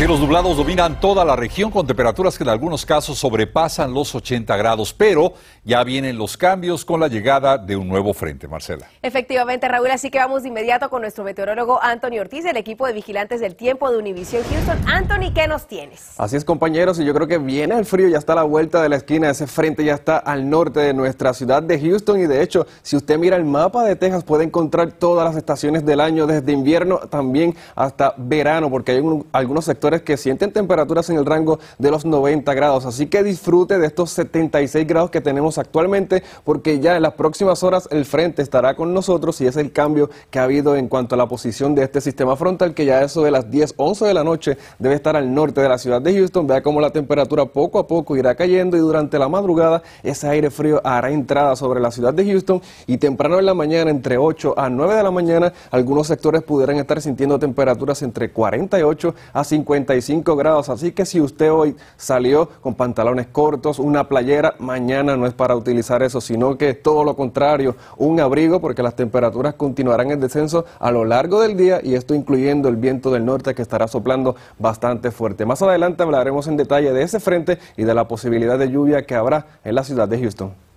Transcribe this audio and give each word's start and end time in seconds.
Los 0.00 0.06
cielos 0.06 0.20
nublados 0.20 0.56
dominan 0.56 0.98
toda 0.98 1.26
la 1.26 1.36
región 1.36 1.70
con 1.70 1.86
temperaturas 1.86 2.38
que 2.38 2.42
en 2.42 2.48
algunos 2.48 2.86
casos 2.86 3.18
sobrepasan 3.18 3.92
los 3.92 4.14
80 4.14 4.56
grados, 4.56 4.94
pero 4.94 5.34
ya 5.62 5.84
vienen 5.84 6.16
los 6.16 6.38
cambios 6.38 6.86
con 6.86 7.00
la 7.00 7.08
llegada 7.08 7.58
de 7.58 7.76
un 7.76 7.86
nuevo 7.86 8.14
frente, 8.14 8.48
Marcela. 8.48 8.88
Efectivamente, 9.02 9.68
Raúl, 9.68 9.90
así 9.90 10.10
que 10.10 10.16
vamos 10.16 10.42
de 10.42 10.48
inmediato 10.48 10.88
con 10.88 11.02
nuestro 11.02 11.22
meteorólogo 11.22 11.78
Anthony 11.82 12.18
Ortiz, 12.18 12.44
del 12.44 12.56
equipo 12.56 12.86
de 12.86 12.94
vigilantes 12.94 13.42
del 13.42 13.56
tiempo 13.56 13.90
de 13.92 13.98
Univision 13.98 14.42
Houston. 14.50 14.78
Anthony, 14.88 15.34
¿qué 15.34 15.46
nos 15.46 15.66
tienes? 15.66 16.14
Así 16.16 16.34
es, 16.34 16.46
compañeros, 16.46 16.98
y 16.98 17.04
yo 17.04 17.12
creo 17.12 17.26
que 17.28 17.36
viene 17.36 17.78
el 17.78 17.84
frío, 17.84 18.08
ya 18.08 18.16
está 18.16 18.32
a 18.32 18.36
la 18.36 18.44
vuelta 18.44 18.82
de 18.82 18.88
la 18.88 18.96
esquina, 18.96 19.28
ese 19.28 19.46
frente 19.46 19.84
ya 19.84 19.92
está 19.96 20.16
al 20.16 20.48
norte 20.48 20.80
de 20.80 20.94
nuestra 20.94 21.34
ciudad 21.34 21.62
de 21.62 21.78
Houston, 21.78 22.18
y 22.22 22.26
de 22.26 22.42
hecho, 22.42 22.66
si 22.80 22.96
usted 22.96 23.18
mira 23.18 23.36
el 23.36 23.44
mapa 23.44 23.84
de 23.84 23.96
Texas, 23.96 24.24
puede 24.24 24.44
encontrar 24.44 24.92
todas 24.92 25.26
las 25.26 25.36
estaciones 25.36 25.84
del 25.84 26.00
año, 26.00 26.26
desde 26.26 26.52
invierno 26.52 27.00
también 27.00 27.54
hasta 27.74 28.14
verano, 28.16 28.70
porque 28.70 28.92
hay 28.92 29.00
un- 29.00 29.26
algunos 29.32 29.66
sectores 29.66 29.89
que 29.98 30.16
sienten 30.16 30.52
temperaturas 30.52 31.10
en 31.10 31.16
el 31.16 31.26
rango 31.26 31.58
de 31.78 31.90
los 31.90 32.04
90 32.04 32.54
grados, 32.54 32.86
así 32.86 33.06
que 33.06 33.22
disfrute 33.22 33.78
de 33.78 33.86
estos 33.86 34.10
76 34.10 34.86
grados 34.86 35.10
que 35.10 35.20
tenemos 35.20 35.58
actualmente, 35.58 36.22
porque 36.44 36.80
ya 36.80 36.96
en 36.96 37.02
las 37.02 37.14
próximas 37.14 37.62
horas 37.62 37.88
el 37.90 38.04
frente 38.04 38.42
estará 38.42 38.76
con 38.76 38.94
nosotros 38.94 39.40
y 39.40 39.46
es 39.46 39.56
el 39.56 39.72
cambio 39.72 40.10
que 40.30 40.38
ha 40.38 40.44
habido 40.44 40.76
en 40.76 40.88
cuanto 40.88 41.14
a 41.14 41.18
la 41.18 41.26
posición 41.26 41.74
de 41.74 41.82
este 41.82 42.00
sistema 42.00 42.36
frontal, 42.36 42.74
que 42.74 42.84
ya 42.84 43.02
eso 43.02 43.22
de 43.22 43.30
las 43.30 43.50
10, 43.50 43.74
11 43.76 44.04
de 44.04 44.14
la 44.14 44.24
noche 44.24 44.56
debe 44.78 44.94
estar 44.94 45.16
al 45.16 45.34
norte 45.34 45.60
de 45.60 45.68
la 45.68 45.78
ciudad 45.78 46.00
de 46.00 46.14
Houston. 46.14 46.46
Vea 46.46 46.62
cómo 46.62 46.80
la 46.80 46.90
temperatura 46.90 47.46
poco 47.46 47.78
a 47.78 47.86
poco 47.86 48.16
irá 48.16 48.34
cayendo 48.34 48.76
y 48.76 48.80
durante 48.80 49.18
la 49.18 49.28
madrugada 49.28 49.82
ese 50.02 50.28
aire 50.28 50.50
frío 50.50 50.80
hará 50.84 51.10
entrada 51.10 51.56
sobre 51.56 51.80
la 51.80 51.90
ciudad 51.90 52.14
de 52.14 52.24
Houston 52.24 52.62
y 52.86 52.98
temprano 52.98 53.38
en 53.38 53.46
la 53.46 53.54
mañana, 53.54 53.90
entre 53.90 54.18
8 54.18 54.54
a 54.56 54.68
9 54.68 54.94
de 54.94 55.02
la 55.02 55.10
mañana, 55.10 55.52
algunos 55.70 56.06
sectores 56.06 56.42
pudieran 56.42 56.76
estar 56.76 57.00
sintiendo 57.00 57.38
temperaturas 57.38 58.02
entre 58.02 58.30
48 58.30 59.14
a 59.32 59.44
55 59.80 60.36
grados. 60.36 60.68
Así 60.68 60.92
que 60.92 61.06
si 61.06 61.20
usted 61.20 61.50
hoy 61.50 61.76
salió 61.96 62.48
con 62.60 62.74
pantalones 62.74 63.26
cortos, 63.26 63.78
una 63.78 64.08
playera, 64.08 64.54
mañana 64.58 65.16
no 65.16 65.26
es 65.26 65.34
para 65.34 65.56
utilizar 65.56 66.02
eso, 66.02 66.20
sino 66.20 66.56
que 66.58 66.74
todo 66.74 67.04
lo 67.04 67.16
contrario, 67.16 67.76
un 67.96 68.20
abrigo 68.20 68.60
porque 68.60 68.82
las 68.82 68.96
temperaturas 68.96 69.54
continuarán 69.54 70.10
en 70.10 70.20
descenso 70.20 70.64
a 70.78 70.90
lo 70.90 71.04
largo 71.04 71.40
del 71.40 71.56
día 71.56 71.80
y 71.82 71.94
esto 71.94 72.14
incluyendo 72.14 72.68
el 72.68 72.76
viento 72.76 73.10
del 73.10 73.24
norte 73.24 73.54
que 73.54 73.62
estará 73.62 73.88
soplando 73.88 74.36
bastante 74.58 75.10
fuerte. 75.10 75.46
Más 75.46 75.62
adelante 75.62 76.02
hablaremos 76.02 76.46
en 76.46 76.56
detalle 76.56 76.92
de 76.92 77.02
ese 77.02 77.20
frente 77.20 77.58
y 77.76 77.84
de 77.84 77.94
la 77.94 78.08
posibilidad 78.08 78.58
de 78.58 78.70
lluvia 78.70 79.06
que 79.06 79.14
habrá 79.14 79.46
en 79.64 79.74
la 79.74 79.84
ciudad 79.84 80.08
de 80.08 80.20
Houston. 80.20 80.69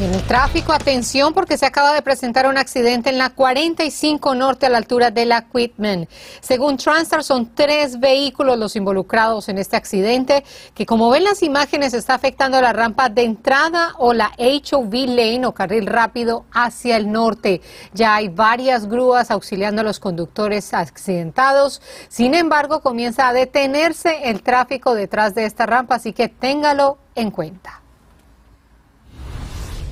En 0.00 0.14
el 0.14 0.22
tráfico, 0.22 0.72
atención 0.72 1.34
porque 1.34 1.58
se 1.58 1.66
acaba 1.66 1.92
de 1.92 2.00
presentar 2.00 2.46
un 2.46 2.56
accidente 2.56 3.10
en 3.10 3.18
la 3.18 3.28
45 3.28 4.34
Norte 4.34 4.64
a 4.64 4.70
la 4.70 4.78
altura 4.78 5.10
de 5.10 5.26
la 5.26 5.42
Quitman. 5.42 6.08
Según 6.40 6.78
Transtar, 6.78 7.22
son 7.22 7.54
tres 7.54 8.00
vehículos 8.00 8.58
los 8.58 8.76
involucrados 8.76 9.50
en 9.50 9.58
este 9.58 9.76
accidente 9.76 10.42
que, 10.72 10.86
como 10.86 11.10
ven 11.10 11.24
las 11.24 11.42
imágenes, 11.42 11.92
está 11.92 12.14
afectando 12.14 12.62
la 12.62 12.72
rampa 12.72 13.10
de 13.10 13.24
entrada 13.24 13.92
o 13.98 14.14
la 14.14 14.32
HOV 14.38 14.94
lane 15.06 15.44
o 15.44 15.52
carril 15.52 15.86
rápido 15.86 16.46
hacia 16.50 16.96
el 16.96 17.12
norte. 17.12 17.60
Ya 17.92 18.14
hay 18.14 18.30
varias 18.30 18.88
grúas 18.88 19.30
auxiliando 19.30 19.82
a 19.82 19.84
los 19.84 20.00
conductores 20.00 20.72
accidentados. 20.72 21.82
Sin 22.08 22.32
embargo, 22.32 22.80
comienza 22.80 23.28
a 23.28 23.34
detenerse 23.34 24.30
el 24.30 24.42
tráfico 24.42 24.94
detrás 24.94 25.34
de 25.34 25.44
esta 25.44 25.66
rampa, 25.66 25.96
así 25.96 26.14
que 26.14 26.28
téngalo 26.28 26.96
en 27.14 27.30
cuenta. 27.30 27.80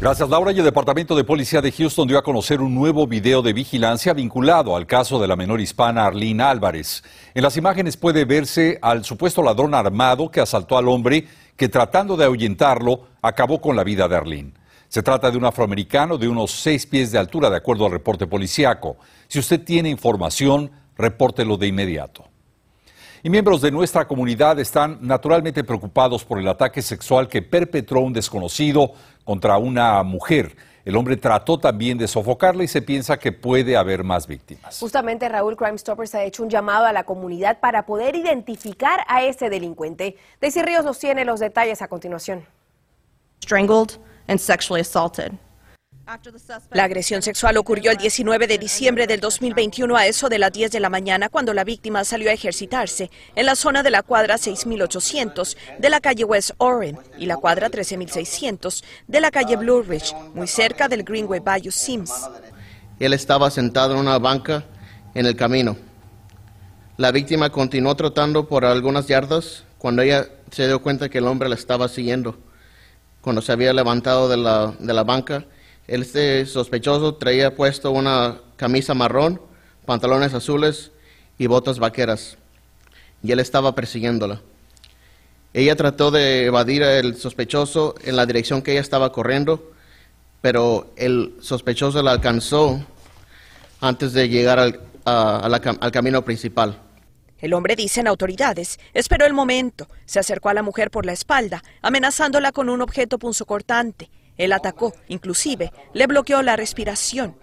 Gracias, 0.01 0.29
Laura. 0.29 0.53
Y 0.53 0.59
el 0.59 0.65
Departamento 0.65 1.17
de 1.17 1.25
Policía 1.25 1.61
de 1.61 1.73
Houston 1.73 2.07
dio 2.07 2.19
a 2.19 2.23
conocer 2.23 2.61
un 2.61 2.73
nuevo 2.73 3.09
video 3.09 3.43
de 3.43 3.53
vigilancia 3.53 4.13
vinculado 4.13 4.77
al 4.77 4.87
caso 4.87 5.19
de 5.19 5.27
la 5.27 5.35
menor 5.35 5.61
hispana 5.61 6.07
Arlene 6.07 6.41
Álvarez. 6.41 7.03
En 7.35 7.43
las 7.43 7.57
imágenes 7.57 7.97
puede 7.97 8.25
verse 8.25 8.79
al 8.81 9.05
supuesto 9.05 9.43
ladrón 9.43 9.75
armado 9.75 10.31
que 10.31 10.41
asaltó 10.41 10.79
al 10.79 10.87
hombre 10.87 11.27
que 11.57 11.69
tratando 11.69 12.17
de 12.17 12.27
ahuyentarlo 12.27 13.09
acabó 13.23 13.61
con 13.61 13.75
la 13.75 13.83
vida 13.83 14.07
de 14.07 14.15
Arlene. 14.15 14.53
Se 14.89 15.03
trata 15.03 15.33
de 15.33 15.37
un 15.37 15.45
afroamericano 15.45 16.17
de 16.17 16.29
unos 16.29 16.53
seis 16.53 16.87
pies 16.87 17.11
de 17.11 17.19
altura, 17.19 17.51
de 17.51 17.57
acuerdo 17.57 17.85
al 17.85 17.91
reporte 17.91 18.29
policiaco. 18.29 18.99
Si 19.27 19.41
usted 19.41 19.65
tiene 19.65 19.91
información, 19.91 20.71
repórtelo 20.97 21.57
de 21.57 21.67
inmediato. 21.67 22.25
Y 23.23 23.31
miembros 23.31 23.61
de 23.61 23.71
nuestra 23.71 24.07
comunidad 24.07 24.59
están 24.59 24.99
naturalmente 25.01 25.65
preocupados 25.65 26.25
por 26.25 26.39
el 26.39 26.49
ataque 26.49 26.83
sexual 26.83 27.29
que 27.29 27.43
perpetró 27.43 28.01
un 28.01 28.13
desconocido 28.13 28.93
contra 29.25 29.59
una 29.59 30.03
mujer. 30.03 30.57
El 30.85 30.97
hombre 30.97 31.17
trató 31.17 31.59
también 31.59 31.99
de 31.99 32.09
sofocarla 32.09 32.65
y 32.65 32.69
se 32.69 32.81
piensa 32.81 33.19
que 33.19 33.33
puede 33.33 33.77
haber 33.77 34.05
más 34.05 34.27
víctimas. 34.27 34.79
Justamente 34.79 35.29
Raúl 35.29 35.57
Crime 35.57 35.77
Stoppers 35.77 36.15
ha 36.15 36.25
hecho 36.25 36.43
un 36.43 36.49
llamado 36.49 36.87
a 36.87 36.93
la 36.93 37.05
comunidad 37.05 37.61
para 37.61 37.85
poder 37.85 38.17
identificar 38.17 39.01
a 39.07 39.23
este 39.23 39.51
delincuente. 39.51 40.17
Daisy 40.41 40.63
Ríos 40.63 40.85
nos 40.85 40.99
tiene 40.99 41.25
los 41.25 41.41
detalles 41.41 41.83
a 41.83 41.89
continuación. 41.89 42.45
strangled 43.49 43.97
and 44.29 44.39
sexually 44.39 44.81
assaulted. 44.81 45.39
La 46.73 46.85
agresión 46.85 47.21
sexual 47.21 47.59
ocurrió 47.59 47.91
el 47.91 47.99
19 47.99 48.47
de 48.47 48.57
diciembre 48.57 49.07
del 49.07 49.21
2021 49.21 49.95
a 49.95 50.07
eso 50.07 50.31
de 50.31 50.39
las 50.39 50.51
10 50.53 50.73
de 50.73 50.81
la 50.81 50.89
mañana 50.89 51.29
cuando 51.29 51.53
la 51.53 51.65
víctima 51.65 52.03
salió 52.03 52.31
a 52.31 52.33
ejercitarse 52.33 53.11
en 53.35 53.45
la 53.45 53.55
zona 53.55 53.83
de 53.83 53.91
la 53.91 54.03
cuadra 54.03 54.39
6800 54.39 55.57
de 55.79 55.91
la 55.91 56.01
calle 56.01 56.25
West 56.25 56.53
Oren 56.57 56.99
y 57.19 57.27
la 57.27 57.37
cuadra 57.37 57.69
13600 57.69 58.85
de 59.07 59.21
la 59.21 59.31
calle 59.31 59.57
Blue 59.57 59.83
Ridge, 59.83 60.15
muy 60.35 60.47
cerca 60.47 60.89
del 60.89 61.05
Greenway 61.05 61.41
Bayou 61.41 61.73
Sims. 61.73 62.13
Él 62.99 63.13
estaba 63.13 63.51
sentado 63.51 63.93
en 63.93 64.01
una 64.01 64.19
banca 64.19 64.65
en 65.15 65.27
el 65.27 65.37
camino. 65.37 65.77
La 66.97 67.13
víctima 67.13 67.51
continuó 67.51 67.95
trotando 67.97 68.49
por 68.49 68.65
algunas 68.65 69.07
yardas 69.09 69.65
cuando 69.77 70.01
ella 70.01 70.27
se 70.51 70.67
dio 70.67 70.81
cuenta 70.81 71.11
que 71.11 71.19
el 71.19 71.27
hombre 71.27 71.51
la 71.51 71.55
estaba 71.55 71.87
siguiendo. 71.87 72.39
Cuando 73.21 73.43
se 73.43 73.53
había 73.53 73.75
levantado 73.75 74.29
de 74.29 74.39
la, 74.39 74.75
de 74.79 74.95
la 74.95 75.05
banca, 75.05 75.45
este 75.89 76.45
sospechoso 76.45 77.15
traía 77.15 77.57
puesto 77.57 77.91
una 77.91 78.41
camisa 78.57 78.95
marrón, 78.95 79.41
pantalones 79.87 80.35
azules 80.35 80.93
y 81.39 81.47
botas 81.47 81.79
vaqueras. 81.79 82.37
Y 83.23 83.33
él 83.33 83.41
estaba 83.41 83.75
persiguiéndola. 83.75 84.41
Ella 85.55 85.75
trató 85.77 86.11
de 86.11 86.45
evadir 86.45 86.85
al 86.85 87.17
sospechoso 87.17 87.95
en 88.05 88.17
la 88.17 88.27
dirección 88.27 88.61
que 88.61 88.73
ella 88.73 88.83
estaba 88.83 89.13
corriendo, 89.13 89.73
pero 90.43 90.93
el 90.97 91.35
sospechoso 91.41 92.03
la 92.03 92.13
alcanzó 92.13 92.85
antes 93.81 94.13
de 94.13 94.29
llegar 94.29 94.59
al, 94.59 94.81
al 95.05 95.91
camino 95.91 96.23
principal. 96.23 96.79
El 97.39 97.55
hombre, 97.55 97.77
dicen 97.77 98.09
autoridades, 98.09 98.79
esperó 98.93 99.25
el 99.25 99.33
momento, 99.33 99.89
se 100.05 100.19
acercó 100.19 100.49
a 100.49 100.55
la 100.55 100.63
mujer 100.63 100.91
por 100.91 101.07
la 101.07 101.13
espalda, 101.13 101.63
amenazándola 101.83 102.53
con 102.53 102.69
un 102.69 102.83
objeto 102.83 103.19
punzocortante. 103.19 104.11
Él 104.39 104.53
atacó, 104.53 104.95
inclusive, 105.09 105.73
le 105.93 106.07
bloqueó 106.07 106.43
la 106.43 106.57
respiración. 106.57 107.37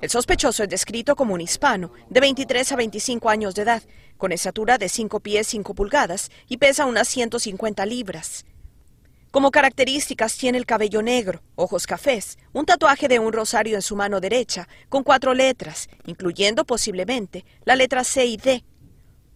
El 0.00 0.10
sospechoso 0.10 0.62
es 0.62 0.68
descrito 0.68 1.14
como 1.14 1.34
un 1.34 1.40
hispano 1.40 1.92
de 2.08 2.20
23 2.20 2.72
a 2.72 2.76
25 2.76 3.30
años 3.30 3.54
de 3.54 3.62
edad, 3.62 3.82
con 4.16 4.32
estatura 4.32 4.76
de 4.76 4.88
5 4.88 5.20
pies 5.20 5.46
5 5.46 5.74
pulgadas 5.74 6.30
y 6.48 6.56
pesa 6.56 6.86
unas 6.86 7.08
150 7.08 7.86
libras. 7.86 8.44
Como 9.30 9.52
características 9.52 10.36
tiene 10.36 10.58
el 10.58 10.66
cabello 10.66 11.02
negro, 11.02 11.40
ojos 11.54 11.86
cafés, 11.86 12.36
un 12.52 12.66
tatuaje 12.66 13.06
de 13.06 13.20
un 13.20 13.32
rosario 13.32 13.76
en 13.76 13.82
su 13.82 13.94
mano 13.94 14.20
derecha, 14.20 14.66
con 14.88 15.04
cuatro 15.04 15.34
letras, 15.34 15.88
incluyendo 16.06 16.64
posiblemente 16.64 17.44
la 17.64 17.76
letra 17.76 18.02
C 18.02 18.26
y 18.26 18.36
D. 18.38 18.64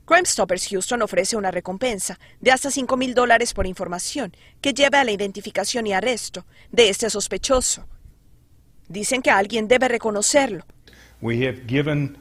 Crime 0.07 0.27
Stoppers 0.27 0.69
Houston 0.69 1.01
ofrece 1.01 1.37
una 1.37 1.51
recompensa 1.51 2.19
de 2.41 2.53
hasta 2.53 2.71
5 2.71 2.97
mil 2.97 3.15
dólares 3.15 3.55
por 3.55 3.67
información 3.67 4.37
que 4.61 4.75
lleve 4.75 4.99
a 4.99 5.05
la 5.05 5.13
identificación 5.13 5.87
y 5.87 5.95
arresto 5.95 6.45
de 6.71 6.91
este 6.91 7.09
sospechoso. 7.09 7.87
Dicen 8.87 9.23
que 9.23 9.31
alguien 9.31 9.67
debe 9.67 9.89
reconocerlo. 9.89 10.65
We 11.23 11.47
have 11.49 11.63
given 11.67 12.19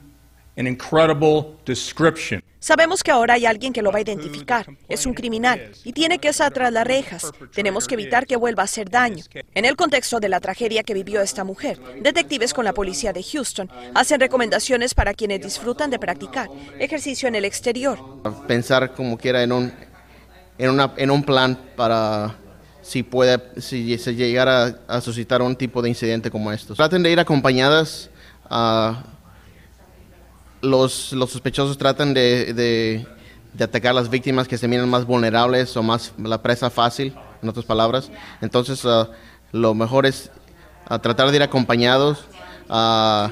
an 0.57 0.67
incredible 0.67 1.57
description. 1.65 2.41
Sabemos 2.59 3.03
que 3.03 3.11
ahora 3.11 3.33
hay 3.33 3.45
alguien 3.45 3.73
que 3.73 3.81
lo 3.81 3.91
va 3.91 3.97
a 3.97 4.01
identificar. 4.01 4.65
Es 4.87 5.05
un 5.05 5.13
criminal 5.13 5.73
y 5.83 5.91
tiene 5.91 6.19
que 6.19 6.29
estar 6.29 6.49
tras 6.53 6.71
las 6.71 6.87
rejas. 6.87 7.29
Tenemos 7.53 7.87
que 7.87 7.95
evitar 7.95 8.25
que 8.25 8.37
vuelva 8.37 8.63
a 8.63 8.65
hacer 8.65 8.89
daño. 8.89 9.25
En 9.53 9.65
el 9.65 9.75
contexto 9.75 10.21
de 10.21 10.29
la 10.29 10.39
tragedia 10.39 10.81
que 10.83 10.93
vivió 10.93 11.21
esta 11.21 11.43
mujer, 11.43 11.77
detectives 12.01 12.53
con 12.53 12.63
la 12.63 12.71
policía 12.71 13.11
de 13.11 13.21
Houston 13.21 13.69
hacen 13.93 14.21
recomendaciones 14.21 14.93
para 14.93 15.13
quienes 15.13 15.41
disfrutan 15.41 15.89
de 15.89 15.99
practicar 15.99 16.47
ejercicio 16.79 17.27
en 17.27 17.35
el 17.35 17.43
exterior. 17.43 17.99
Pensar 18.47 18.93
como 18.93 19.17
quiera 19.17 19.43
en 19.43 19.51
un, 19.51 19.73
en 20.57 20.69
una, 20.69 20.93
en 20.95 21.11
un 21.11 21.23
plan 21.23 21.59
para 21.75 22.37
si 22.81 23.03
puede, 23.03 23.41
si 23.59 23.97
se 23.97 24.15
llegara 24.15 24.79
a 24.87 25.01
suscitar 25.01 25.41
un 25.41 25.57
tipo 25.57 25.81
de 25.81 25.89
incidente 25.89 26.31
como 26.31 26.49
estos. 26.49 26.77
Traten 26.77 27.03
de 27.03 27.11
ir 27.11 27.19
acompañadas 27.19 28.09
a 28.49 29.03
los, 30.63 31.11
los 31.11 31.31
sospechosos 31.31 31.77
tratan 31.77 32.13
de, 32.13 32.53
de, 32.53 33.05
atacar 33.63 33.91
a 33.91 33.93
las 33.93 34.09
víctimas 34.09 34.47
que 34.47 34.57
se 34.57 34.67
miran 34.67 34.89
más 34.89 35.05
vulnerables 35.05 35.75
o 35.77 35.83
más 35.83 36.13
la 36.17 36.41
presa 36.41 36.69
fácil, 36.69 37.13
en 37.41 37.49
otras 37.49 37.65
palabras. 37.65 38.09
Entonces, 38.41 38.83
ah, 38.85 39.09
lo 39.51 39.73
mejor 39.75 40.05
es 40.05 40.31
ah, 40.87 40.99
tratar 40.99 41.29
de 41.29 41.35
ir 41.35 41.43
acompañados, 41.43 42.25
ah, 42.69 43.31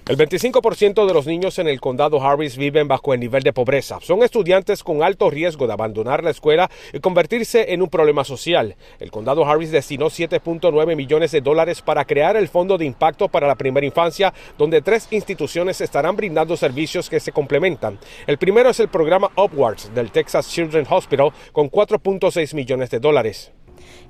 El 0.06 0.18
25% 0.18 1.06
de 1.06 1.14
los 1.14 1.26
niños 1.26 1.58
en 1.58 1.66
el 1.66 1.80
condado 1.80 2.22
Harris 2.22 2.58
viven 2.58 2.88
bajo 2.88 3.14
el 3.14 3.20
nivel 3.20 3.42
de 3.42 3.54
pobreza. 3.54 4.00
Son 4.02 4.22
estudiantes 4.22 4.84
con 4.84 5.02
alto 5.02 5.30
riesgo 5.30 5.66
de 5.66 5.72
abandonar 5.72 6.22
la 6.22 6.28
escuela 6.28 6.70
y 6.92 7.00
convertirse 7.00 7.72
en 7.72 7.80
un 7.80 7.88
problema 7.88 8.22
social. 8.22 8.76
El 9.00 9.10
condado 9.10 9.46
Harris 9.46 9.70
destinó 9.70 10.10
7.9 10.10 10.94
millones 10.94 11.32
de 11.32 11.40
dólares 11.40 11.80
para 11.80 12.04
crear 12.04 12.36
el 12.36 12.48
Fondo 12.48 12.76
de 12.76 12.84
Impacto 12.84 13.28
para 13.28 13.46
la 13.46 13.54
Primera 13.54 13.86
Infancia, 13.86 14.34
donde 14.58 14.82
tres 14.82 15.08
instituciones 15.10 15.80
estarán 15.80 16.16
brindando 16.16 16.54
servicios 16.54 17.08
que 17.08 17.18
se 17.18 17.32
complementan. 17.32 17.98
El 18.26 18.36
primero 18.36 18.68
es 18.68 18.80
el 18.80 18.88
programa 18.88 19.30
Upwards 19.38 19.90
del 19.94 20.10
Texas 20.10 20.50
Children's 20.50 20.92
Hospital 20.92 21.30
con 21.50 21.70
4.6 21.70 22.54
millones 22.54 22.90
de 22.90 23.00
dólares. 23.00 23.52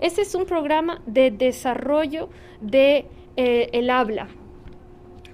Este 0.00 0.23
es 0.23 0.35
un 0.35 0.44
programa 0.44 1.00
de 1.06 1.31
desarrollo 1.31 2.31
de 2.61 3.06
eh, 3.37 3.69
el 3.73 3.91
habla 3.91 4.26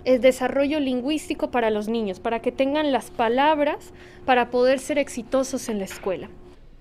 es 0.04 0.20
desarrollo 0.20 0.80
lingüístico 0.80 1.50
para 1.50 1.70
los 1.70 1.88
niños, 1.88 2.20
para 2.20 2.40
que 2.40 2.52
tengan 2.52 2.92
las 2.92 3.10
palabras 3.10 3.92
para 4.24 4.50
poder 4.50 4.78
ser 4.78 4.98
exitosos 4.98 5.68
en 5.68 5.78
la 5.78 5.84
escuela. 5.84 6.28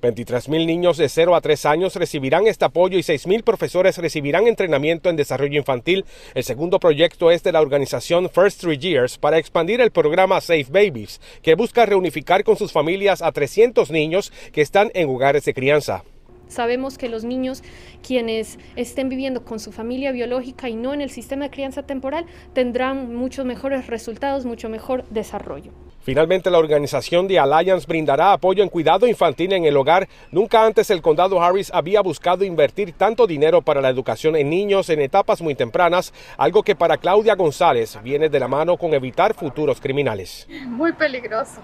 23 0.01 0.47
mil 0.47 0.65
niños 0.65 0.97
de 0.97 1.09
0 1.09 1.35
a 1.35 1.41
3 1.41 1.65
años 1.65 1.95
recibirán 1.95 2.47
este 2.47 2.63
apoyo 2.63 2.97
y 2.97 3.03
6 3.03 3.27
mil 3.27 3.43
profesores 3.43 3.97
recibirán 3.97 4.47
entrenamiento 4.47 5.09
en 5.09 5.17
desarrollo 5.17 5.57
infantil. 5.57 6.05
El 6.33 6.43
segundo 6.43 6.79
proyecto 6.79 7.31
es 7.31 7.43
de 7.43 7.51
la 7.51 7.61
organización 7.61 8.29
First 8.29 8.61
Three 8.61 8.77
Years 8.77 9.17
para 9.17 9.37
expandir 9.37 9.81
el 9.81 9.91
programa 9.91 10.39
Safe 10.39 10.67
Babies, 10.69 11.19
que 11.41 11.55
busca 11.55 11.85
reunificar 11.85 12.43
con 12.43 12.55
sus 12.55 12.71
familias 12.71 13.21
a 13.21 13.31
300 13.31 13.91
niños 13.91 14.31
que 14.53 14.61
están 14.61 14.89
en 14.93 15.09
hogares 15.09 15.43
de 15.43 15.53
crianza. 15.53 16.03
Sabemos 16.49 16.97
que 16.97 17.07
los 17.07 17.23
niños 17.23 17.63
quienes 18.05 18.59
estén 18.75 19.07
viviendo 19.07 19.45
con 19.45 19.59
su 19.59 19.71
familia 19.71 20.11
biológica 20.11 20.67
y 20.67 20.75
no 20.75 20.93
en 20.93 21.01
el 21.01 21.11
sistema 21.11 21.45
de 21.45 21.51
crianza 21.51 21.83
temporal 21.83 22.25
tendrán 22.53 23.15
muchos 23.15 23.45
mejores 23.45 23.87
resultados, 23.87 24.45
mucho 24.45 24.67
mejor 24.67 25.05
desarrollo. 25.09 25.71
Finalmente, 26.01 26.49
la 26.49 26.57
organización 26.57 27.27
de 27.27 27.37
Alliance 27.37 27.85
brindará 27.85 28.33
apoyo 28.33 28.63
en 28.63 28.69
cuidado 28.69 29.05
infantil 29.05 29.53
en 29.53 29.65
el 29.65 29.77
hogar. 29.77 30.07
Nunca 30.31 30.65
antes 30.65 30.89
el 30.89 31.03
condado 31.03 31.41
Harris 31.41 31.69
había 31.71 32.01
buscado 32.01 32.43
invertir 32.43 32.93
tanto 32.93 33.27
dinero 33.27 33.61
para 33.61 33.79
la 33.79 33.89
educación 33.89 34.35
en 34.35 34.49
niños 34.49 34.89
en 34.89 35.01
etapas 35.01 35.41
muy 35.41 35.55
tempranas, 35.55 36.13
algo 36.37 36.63
que 36.63 36.75
para 36.75 36.97
Claudia 36.97 37.35
González 37.35 37.99
viene 38.01 38.29
de 38.29 38.39
la 38.39 38.47
mano 38.47 38.77
con 38.77 38.93
evitar 38.93 39.35
futuros 39.35 39.79
criminales. 39.79 40.47
Muy 40.65 40.93
peligroso. 40.93 41.61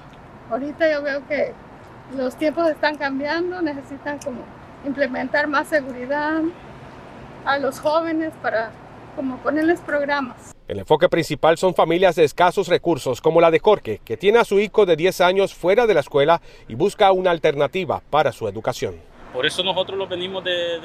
Ahorita 0.51 0.91
yo 0.91 1.01
veo 1.01 1.25
que 1.27 1.53
los 2.15 2.35
tiempos 2.35 2.69
están 2.69 2.97
cambiando, 2.97 3.61
necesitan 3.61 4.19
como 4.19 4.41
implementar 4.85 5.47
más 5.47 5.67
seguridad 5.67 6.41
a 7.45 7.57
los 7.57 7.79
jóvenes 7.79 8.33
para 8.41 8.71
como 9.15 9.37
ponerles 9.37 9.79
programas. 9.79 10.53
El 10.67 10.79
enfoque 10.79 11.07
principal 11.07 11.57
son 11.57 11.73
familias 11.73 12.15
de 12.15 12.23
escasos 12.23 12.67
recursos, 12.67 13.21
como 13.21 13.39
la 13.39 13.51
de 13.51 13.59
Jorge, 13.59 14.01
que 14.03 14.17
tiene 14.17 14.39
a 14.39 14.45
su 14.45 14.59
hijo 14.59 14.85
de 14.85 14.95
10 14.95 15.21
años 15.21 15.53
fuera 15.53 15.87
de 15.87 15.93
la 15.93 15.99
escuela 16.01 16.41
y 16.67 16.75
busca 16.75 17.11
una 17.11 17.31
alternativa 17.31 18.01
para 18.09 18.31
su 18.31 18.47
educación. 18.47 18.95
Por 19.31 19.45
eso 19.45 19.63
nosotros 19.63 19.97
los 19.97 20.09
venimos 20.09 20.43
de, 20.43 20.79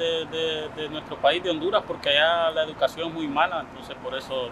de, 0.75 0.89
nuestro 0.89 1.17
país, 1.17 1.41
de 1.43 1.49
Honduras, 1.49 1.83
porque 1.87 2.09
allá 2.09 2.51
la 2.51 2.63
educación 2.63 3.07
es 3.07 3.13
muy 3.13 3.27
mala, 3.27 3.65
entonces 3.67 3.95
por 4.03 4.15
eso 4.15 4.49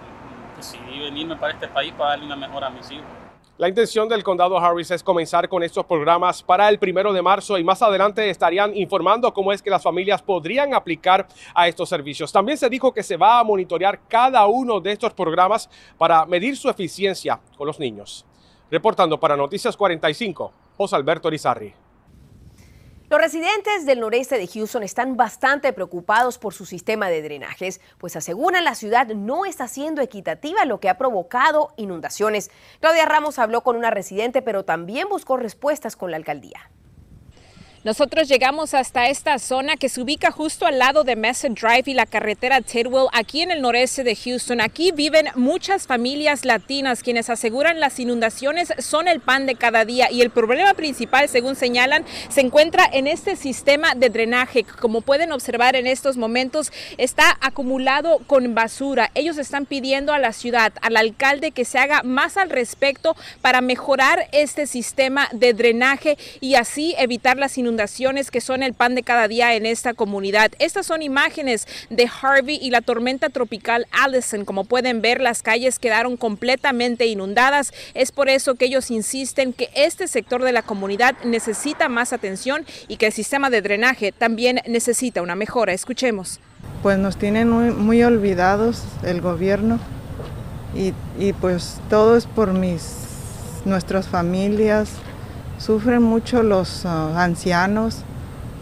decidí 0.57 0.99
venirme 0.99 1.35
para 1.35 1.53
este 1.53 1.67
país 1.67 1.93
para 1.97 2.11
darle 2.11 2.25
una 2.25 2.35
mejora 2.35 2.67
a 2.67 2.69
mis 2.69 2.89
hijos. 2.91 3.18
La 3.59 3.67
intención 3.67 4.07
del 4.07 4.23
condado 4.23 4.57
Harris 4.57 4.89
es 4.89 5.03
comenzar 5.03 5.49
con 5.49 5.63
estos 5.63 5.85
programas 5.85 6.41
para 6.41 6.69
el 6.69 6.79
primero 6.79 7.11
de 7.11 7.21
marzo 7.21 7.57
y 7.57 7.63
más 7.65 7.81
adelante 7.81 8.29
estarían 8.29 8.73
informando 8.73 9.33
cómo 9.33 9.51
es 9.51 9.61
que 9.61 9.69
las 9.69 9.83
familias 9.83 10.21
podrían 10.21 10.73
aplicar 10.73 11.27
a 11.53 11.67
estos 11.67 11.89
servicios. 11.89 12.31
También 12.31 12.57
se 12.57 12.69
dijo 12.69 12.93
que 12.93 13.03
se 13.03 13.17
va 13.17 13.37
a 13.37 13.43
monitorear 13.43 13.99
cada 14.07 14.47
uno 14.47 14.79
de 14.79 14.93
estos 14.93 15.13
programas 15.13 15.69
para 15.97 16.25
medir 16.25 16.55
su 16.55 16.69
eficiencia 16.69 17.41
con 17.57 17.67
los 17.67 17.81
niños. 17.81 18.25
Reportando 18.71 19.19
para 19.19 19.35
Noticias 19.35 19.75
45, 19.75 20.53
José 20.77 20.95
Alberto 20.95 21.29
Rizarri. 21.29 21.73
Los 23.09 23.19
residentes 23.19 23.87
del 23.87 24.01
noreste 24.01 24.37
de 24.37 24.45
Houston 24.45 24.83
están 24.83 25.17
bastante 25.17 25.73
preocupados 25.73 26.37
por 26.37 26.53
su 26.53 26.67
sistema 26.67 27.09
de 27.09 27.23
drenajes, 27.23 27.81
pues 27.97 28.15
aseguran 28.15 28.63
la 28.63 28.75
ciudad 28.75 29.07
no 29.07 29.45
está 29.45 29.67
siendo 29.67 30.03
equitativa, 30.03 30.63
lo 30.65 30.79
que 30.79 30.89
ha 30.89 30.99
provocado 30.99 31.73
inundaciones. 31.75 32.51
Claudia 32.79 33.05
Ramos 33.05 33.39
habló 33.39 33.61
con 33.61 33.77
una 33.77 33.89
residente, 33.89 34.43
pero 34.43 34.63
también 34.63 35.09
buscó 35.09 35.37
respuestas 35.37 35.95
con 35.95 36.11
la 36.11 36.17
alcaldía. 36.17 36.69
Nosotros 37.85 38.27
llegamos 38.27 38.73
hasta 38.73 39.07
esta 39.07 39.39
zona 39.39 39.77
que 39.77 39.87
se 39.87 40.01
ubica 40.01 40.31
justo 40.31 40.65
al 40.65 40.79
lado 40.79 41.05
de 41.05 41.15
Mesa 41.15 41.47
Drive 41.47 41.83
y 41.85 41.93
la 41.93 42.05
carretera 42.05 42.59
Tidwell, 42.59 43.07
aquí 43.13 43.41
en 43.41 43.51
el 43.51 43.61
noreste 43.61 44.03
de 44.03 44.17
Houston. 44.17 44.59
Aquí 44.59 44.91
viven 44.91 45.27
muchas 45.35 45.87
familias 45.87 46.43
latinas 46.43 47.03
quienes 47.03 47.29
aseguran 47.29 47.79
las 47.79 47.97
inundaciones 48.01 48.73
son 48.79 49.07
el 49.07 49.21
pan 49.21 49.45
de 49.45 49.55
cada 49.55 49.85
día 49.85 50.11
y 50.11 50.21
el 50.21 50.29
problema 50.29 50.73
principal, 50.73 51.29
según 51.29 51.55
señalan, 51.55 52.03
se 52.27 52.41
encuentra 52.41 52.83
en 52.91 53.07
este 53.07 53.37
sistema 53.37 53.95
de 53.95 54.09
drenaje. 54.09 54.65
Como 54.65 54.99
pueden 54.99 55.31
observar 55.31 55.77
en 55.77 55.87
estos 55.87 56.17
momentos, 56.17 56.73
está 56.97 57.37
acumulado 57.39 58.19
con 58.27 58.55
basura. 58.55 59.09
Ellos 59.15 59.37
están 59.37 59.65
pidiendo 59.65 60.11
a 60.11 60.19
la 60.19 60.33
ciudad, 60.33 60.73
al 60.81 60.97
alcalde, 60.97 61.51
que 61.51 61.63
se 61.63 61.79
haga 61.79 62.03
más 62.03 62.35
al 62.35 62.49
respecto 62.49 63.15
para 63.41 63.61
mejorar 63.61 64.27
este 64.33 64.67
sistema 64.67 65.29
de 65.31 65.53
drenaje 65.53 66.17
y 66.41 66.55
así 66.55 66.93
evitar 66.97 67.37
las 67.37 67.57
inundaciones 67.57 67.69
que 68.31 68.41
son 68.41 68.61
el 68.61 68.73
pan 68.73 68.93
de 68.93 69.03
cada 69.03 69.27
día 69.27 69.55
en 69.55 69.65
esta 69.65 69.93
comunidad. 69.93 70.51
Estas 70.59 70.85
son 70.85 71.01
imágenes 71.01 71.65
de 71.89 72.09
Harvey 72.21 72.59
y 72.61 72.71
la 72.71 72.81
tormenta 72.81 73.29
tropical 73.29 73.87
Allison. 73.91 74.43
Como 74.43 74.65
pueden 74.65 75.01
ver, 75.01 75.21
las 75.21 75.41
calles 75.41 75.79
quedaron 75.79 76.17
completamente 76.17 77.05
inundadas. 77.05 77.71
Es 77.93 78.11
por 78.11 78.27
eso 78.27 78.55
que 78.55 78.65
ellos 78.65 78.91
insisten 78.91 79.53
que 79.53 79.69
este 79.75 80.07
sector 80.07 80.43
de 80.43 80.51
la 80.51 80.61
comunidad 80.61 81.15
necesita 81.23 81.87
más 81.87 82.11
atención 82.11 82.65
y 82.89 82.97
que 82.97 83.07
el 83.07 83.13
sistema 83.13 83.49
de 83.49 83.61
drenaje 83.61 84.11
también 84.11 84.59
necesita 84.67 85.21
una 85.21 85.35
mejora. 85.35 85.71
Escuchemos. 85.71 86.39
Pues 86.83 86.97
nos 86.97 87.17
tienen 87.17 87.49
muy, 87.49 88.03
olvidados 88.03 88.83
el 89.03 89.21
gobierno 89.21 89.79
y, 90.75 90.93
y, 91.17 91.33
pues 91.33 91.79
todo 91.89 92.17
es 92.17 92.25
por 92.25 92.53
mis, 92.53 92.83
nuestras 93.65 94.07
familias. 94.07 94.89
Sufren 95.59 96.01
mucho 96.01 96.41
los 96.41 96.85
ah, 96.85 97.21
ancianos, 97.21 98.03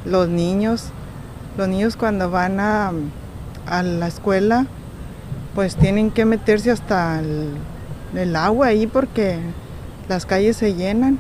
los 0.04 0.28
niños. 0.28 0.90
Los 1.58 1.68
niños 1.70 1.96
cuando 1.96 2.30
van 2.30 2.60
a, 2.60 2.92
a 3.66 3.84
la 3.84 4.08
escuela 4.08 4.68
pues 5.56 5.76
tienen 5.76 6.12
que 6.12 6.26
meterse 6.26 6.70
hasta 6.70 7.20
el, 7.20 7.50
el 8.16 8.36
agua 8.36 8.68
ahí 8.68 8.86
porque 8.86 9.40
las 10.08 10.26
calles 10.26 10.58
se 10.58 10.76
llenan. 10.76 11.18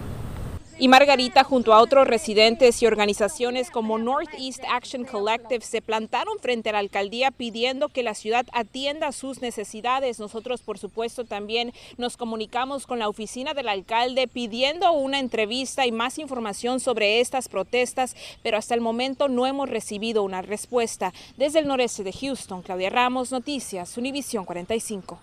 Y 0.79 0.89
Margarita, 0.89 1.43
junto 1.43 1.73
a 1.73 1.81
otros 1.81 2.05
residentes 2.07 2.83
y 2.83 2.85
organizaciones 2.85 3.71
como 3.71 3.97
Northeast 3.97 4.61
Action 4.71 5.05
Collective, 5.05 5.65
se 5.65 5.81
plantaron 5.81 6.37
frente 6.37 6.69
a 6.69 6.73
la 6.73 6.77
alcaldía 6.77 7.31
pidiendo 7.31 7.89
que 7.89 8.03
la 8.03 8.13
ciudad 8.13 8.45
atienda 8.53 9.11
sus 9.11 9.41
necesidades. 9.41 10.19
Nosotros, 10.19 10.61
por 10.61 10.77
supuesto, 10.77 11.25
también 11.25 11.73
nos 11.97 12.15
comunicamos 12.15 12.85
con 12.85 12.99
la 12.99 13.09
oficina 13.09 13.55
del 13.55 13.69
alcalde 13.69 14.27
pidiendo 14.27 14.91
una 14.91 15.17
entrevista 15.17 15.87
y 15.87 15.91
más 15.91 16.19
información 16.19 16.79
sobre 16.79 17.21
estas 17.21 17.49
protestas, 17.49 18.15
pero 18.43 18.59
hasta 18.59 18.75
el 18.75 18.81
momento 18.81 19.29
no 19.29 19.47
hemos 19.47 19.71
recibido 19.71 20.21
una 20.21 20.43
respuesta. 20.43 21.11
Desde 21.37 21.57
el 21.57 21.67
noreste 21.67 22.03
de 22.03 22.13
Houston, 22.13 22.61
Claudia 22.61 22.91
Ramos, 22.91 23.31
Noticias, 23.31 23.97
Univisión 23.97 24.45
45. 24.45 25.17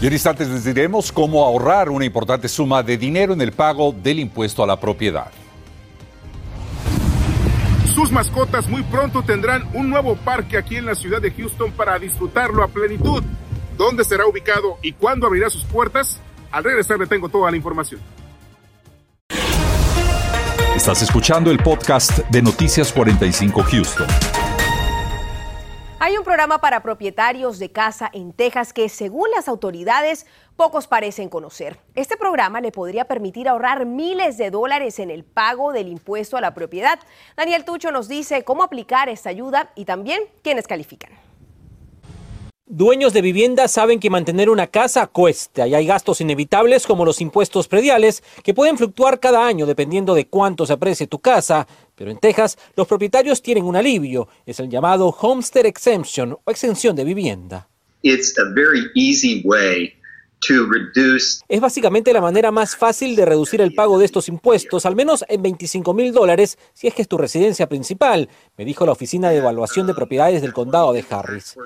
Y 0.00 0.06
en 0.06 0.12
instantes 0.12 0.48
les 0.48 0.64
diremos 0.64 1.10
cómo 1.10 1.44
ahorrar 1.44 1.88
una 1.88 2.04
importante 2.04 2.48
suma 2.48 2.82
de 2.82 2.98
dinero 2.98 3.32
en 3.32 3.40
el 3.40 3.52
pago 3.52 3.92
del 3.92 4.18
impuesto 4.18 4.62
a 4.62 4.66
la 4.66 4.78
propiedad. 4.78 5.30
Sus 7.94 8.12
mascotas 8.12 8.68
muy 8.68 8.82
pronto 8.82 9.22
tendrán 9.22 9.66
un 9.72 9.88
nuevo 9.88 10.16
parque 10.16 10.58
aquí 10.58 10.76
en 10.76 10.84
la 10.84 10.94
ciudad 10.94 11.22
de 11.22 11.30
Houston 11.30 11.72
para 11.72 11.98
disfrutarlo 11.98 12.62
a 12.62 12.68
plenitud. 12.68 13.22
¿Dónde 13.78 14.04
será 14.04 14.26
ubicado 14.26 14.76
y 14.82 14.92
cuándo 14.92 15.26
abrirá 15.26 15.48
sus 15.48 15.64
puertas? 15.64 16.20
Al 16.50 16.64
regresar 16.64 16.98
le 16.98 17.06
tengo 17.06 17.30
toda 17.30 17.50
la 17.50 17.56
información. 17.56 18.00
Estás 20.76 21.00
escuchando 21.00 21.50
el 21.50 21.58
podcast 21.58 22.18
de 22.28 22.42
Noticias 22.42 22.92
45 22.92 23.62
Houston. 23.62 24.35
Hay 25.98 26.18
un 26.18 26.24
programa 26.24 26.60
para 26.60 26.82
propietarios 26.82 27.58
de 27.58 27.72
casa 27.72 28.10
en 28.12 28.34
Texas 28.34 28.74
que, 28.74 28.90
según 28.90 29.30
las 29.30 29.48
autoridades, 29.48 30.26
pocos 30.54 30.86
parecen 30.86 31.30
conocer. 31.30 31.78
Este 31.94 32.18
programa 32.18 32.60
le 32.60 32.70
podría 32.70 33.06
permitir 33.06 33.48
ahorrar 33.48 33.86
miles 33.86 34.36
de 34.36 34.50
dólares 34.50 34.98
en 34.98 35.10
el 35.10 35.24
pago 35.24 35.72
del 35.72 35.88
impuesto 35.88 36.36
a 36.36 36.42
la 36.42 36.52
propiedad. 36.52 36.98
Daniel 37.34 37.64
Tucho 37.64 37.92
nos 37.92 38.08
dice 38.08 38.44
cómo 38.44 38.62
aplicar 38.62 39.08
esta 39.08 39.30
ayuda 39.30 39.70
y 39.74 39.86
también 39.86 40.20
quiénes 40.42 40.66
califican. 40.66 41.12
Dueños 42.68 43.12
de 43.12 43.22
vivienda 43.22 43.68
saben 43.68 44.00
que 44.00 44.10
mantener 44.10 44.50
una 44.50 44.66
casa 44.66 45.06
cuesta 45.06 45.68
y 45.68 45.74
hay 45.76 45.86
gastos 45.86 46.20
inevitables 46.20 46.84
como 46.84 47.04
los 47.04 47.20
impuestos 47.20 47.68
prediales 47.68 48.24
que 48.42 48.54
pueden 48.54 48.76
fluctuar 48.76 49.20
cada 49.20 49.46
año 49.46 49.66
dependiendo 49.66 50.16
de 50.16 50.26
cuánto 50.26 50.66
se 50.66 50.72
aprecie 50.72 51.06
tu 51.06 51.20
casa. 51.20 51.64
Pero 51.94 52.10
en 52.10 52.18
Texas 52.18 52.58
los 52.74 52.88
propietarios 52.88 53.40
tienen 53.40 53.64
un 53.64 53.76
alivio, 53.76 54.26
es 54.44 54.58
el 54.58 54.68
llamado 54.68 55.06
Homestead 55.10 55.64
Exemption 55.64 56.36
o 56.42 56.50
exención 56.50 56.96
de 56.96 57.04
vivienda. 57.04 57.68
Es 61.48 61.60
básicamente 61.60 62.12
la 62.12 62.20
manera 62.20 62.50
más 62.50 62.74
fácil 62.74 63.14
de 63.14 63.26
reducir 63.26 63.60
el 63.60 63.74
pago 63.74 63.96
de 63.96 64.06
estos 64.06 64.28
impuestos, 64.28 64.84
al 64.86 64.96
menos 64.96 65.24
en 65.28 65.40
25 65.40 65.94
mil 65.94 66.12
dólares, 66.12 66.58
si 66.74 66.88
es 66.88 66.94
que 66.94 67.02
es 67.02 67.08
tu 67.08 67.16
residencia 67.16 67.68
principal, 67.68 68.28
me 68.58 68.64
dijo 68.64 68.84
la 68.84 68.92
Oficina 68.92 69.30
de 69.30 69.36
Evaluación 69.36 69.86
de 69.86 69.94
Propiedades 69.94 70.42
del 70.42 70.52
Condado 70.52 70.92
de 70.92 71.04
Harris 71.08 71.56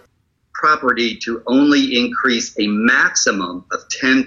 property 0.61 1.17
to 1.17 1.43
only 1.47 1.97
increase 1.97 2.55
a 2.59 2.67
maximum 2.67 3.65
of 3.73 3.81
10%. 3.89 4.27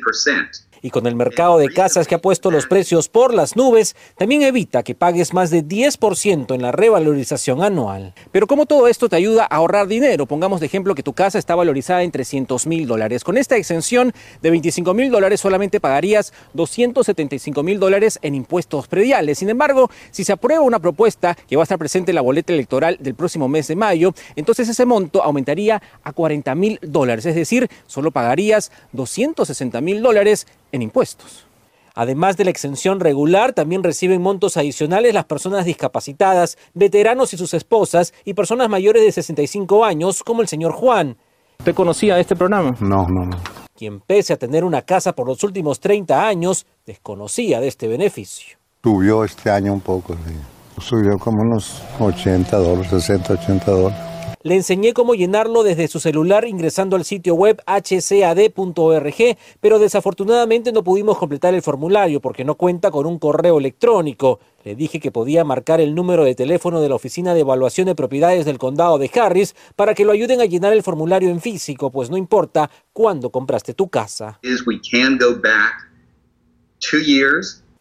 Y 0.84 0.92
con 0.92 1.08
el 1.08 1.16
mercado 1.16 1.58
de 1.58 1.70
casas 1.70 2.08
que 2.08 2.16
ha 2.16 2.22
puesto 2.22 2.52
los 2.52 2.68
precios 2.68 3.08
por 3.08 3.34
las 3.34 3.56
nubes, 3.56 3.96
también 4.18 4.44
evita 4.44 4.84
que 4.84 4.94
pagues 4.94 5.34
más 5.34 5.50
de 5.50 5.64
10% 5.64 6.54
en 6.54 6.62
la 6.62 6.74
revalorización 6.74 7.64
anual. 7.64 8.14
Pero 8.32 8.48
¿cómo 8.48 8.66
todo 8.66 8.90
esto 8.90 9.08
te 9.08 9.16
ayuda 9.16 9.44
a 9.44 9.56
ahorrar 9.56 9.88
dinero? 9.88 10.28
Pongamos 10.28 10.60
de 10.60 10.66
ejemplo 10.66 10.94
que 10.94 11.02
tu 11.02 11.14
casa 11.14 11.40
está 11.40 11.56
valorizada 11.56 12.04
en 12.04 12.12
300 12.12 12.68
mil 12.68 12.86
dólares. 12.86 13.24
Con 13.24 13.38
esta 13.38 13.56
exención 13.56 14.14
de 14.42 14.50
25 14.52 14.94
mil 14.94 15.10
dólares 15.10 15.40
solamente 15.40 15.80
pagarías 15.80 16.34
275 16.54 17.64
mil 17.64 17.80
dólares 17.80 18.20
en 18.22 18.36
impuestos 18.36 18.88
prediales. 18.88 19.38
Sin 19.40 19.50
embargo, 19.50 19.90
si 20.12 20.26
se 20.26 20.34
aprueba 20.34 20.62
una 20.62 20.80
propuesta 20.80 21.38
que 21.48 21.56
va 21.56 21.62
a 21.62 21.64
estar 21.64 21.80
presente 21.80 22.12
en 22.12 22.16
la 22.16 22.22
boleta 22.22 22.52
electoral 22.52 22.98
del 23.00 23.16
próximo 23.16 23.48
mes 23.48 23.70
de 23.70 23.78
mayo, 23.78 24.14
entonces 24.36 24.68
ese 24.68 24.86
monto 24.86 25.24
aumentaría 25.24 25.82
a 26.04 26.12
40 26.12 26.54
mil 26.56 26.80
dólares. 26.82 27.26
Es 27.26 27.36
decir, 27.36 27.70
solo 27.88 28.12
pagarías 28.12 28.70
260 28.92 29.80
mil 29.80 30.02
dólares 30.02 30.46
en 30.74 30.82
impuestos. 30.82 31.46
Además 31.96 32.36
de 32.38 32.44
la 32.44 32.50
exención 32.50 33.00
regular, 33.00 33.54
también 33.54 33.84
reciben 33.84 34.22
montos 34.22 34.58
adicionales 34.58 35.14
las 35.14 35.26
personas 35.26 35.64
discapacitadas, 35.64 36.58
veteranos 36.74 37.34
y 37.34 37.38
sus 37.38 37.54
esposas 37.54 38.14
y 38.26 38.34
personas 38.34 38.68
mayores 38.68 39.04
de 39.04 39.12
65 39.12 39.86
años, 39.86 40.24
como 40.24 40.42
el 40.42 40.48
señor 40.48 40.74
Juan. 40.74 41.18
¿Usted 41.60 41.76
conocía 41.76 42.20
este 42.20 42.36
programa? 42.36 42.72
No, 42.80 43.06
no, 43.08 43.26
no. 43.28 43.38
Quien 43.76 44.00
pese 44.00 44.34
a 44.34 44.38
tener 44.38 44.64
una 44.64 44.82
casa 44.82 45.14
por 45.14 45.28
los 45.28 45.44
últimos 45.44 45.80
30 45.80 46.28
años, 46.28 46.66
desconocía 46.86 47.60
de 47.60 47.68
este 47.68 47.88
beneficio. 47.88 48.58
Subió 48.84 49.24
este 49.24 49.52
año 49.52 49.74
un 49.74 49.82
poco, 49.82 50.16
Subió 50.80 51.18
como 51.20 51.38
unos 51.44 51.84
80 52.00 52.58
dólares, 52.58 52.90
60, 52.90 53.34
80 53.34 53.72
dólares. 53.72 54.13
Le 54.44 54.56
enseñé 54.56 54.92
cómo 54.92 55.16
llenarlo 55.16 55.64
desde 55.64 55.88
su 55.88 56.02
celular 56.02 56.46
ingresando 56.46 56.98
al 56.98 57.06
sitio 57.06 57.34
web 57.34 57.62
hcad.org, 57.66 59.38
pero 59.62 59.80
desafortunadamente 59.80 60.74
no 60.74 60.84
pudimos 60.84 61.18
completar 61.18 61.54
el 61.54 61.62
formulario 61.62 62.20
porque 62.20 62.44
no 62.44 62.56
cuenta 62.56 62.92
con 62.92 63.06
un 63.06 63.20
correo 63.20 63.58
electrónico. 63.58 64.42
Le 64.66 64.76
dije 64.76 65.00
que 65.00 65.12
podía 65.12 65.46
marcar 65.46 65.80
el 65.80 65.96
número 65.96 66.26
de 66.26 66.36
teléfono 66.36 66.82
de 66.82 66.90
la 66.90 66.96
Oficina 66.96 67.34
de 67.34 67.40
Evaluación 67.40 67.88
de 67.88 67.96
Propiedades 67.96 68.44
del 68.44 68.58
Condado 68.58 68.98
de 68.98 69.10
Harris 69.16 69.56
para 69.78 69.94
que 69.94 70.04
lo 70.04 70.12
ayuden 70.12 70.42
a 70.42 70.46
llenar 70.46 70.74
el 70.74 70.84
formulario 70.84 71.30
en 71.30 71.40
físico, 71.40 71.90
pues 71.90 72.10
no 72.10 72.18
importa 72.18 72.70
cuándo 72.92 73.30
compraste 73.30 73.74
tu 73.74 73.88
casa. 73.88 74.40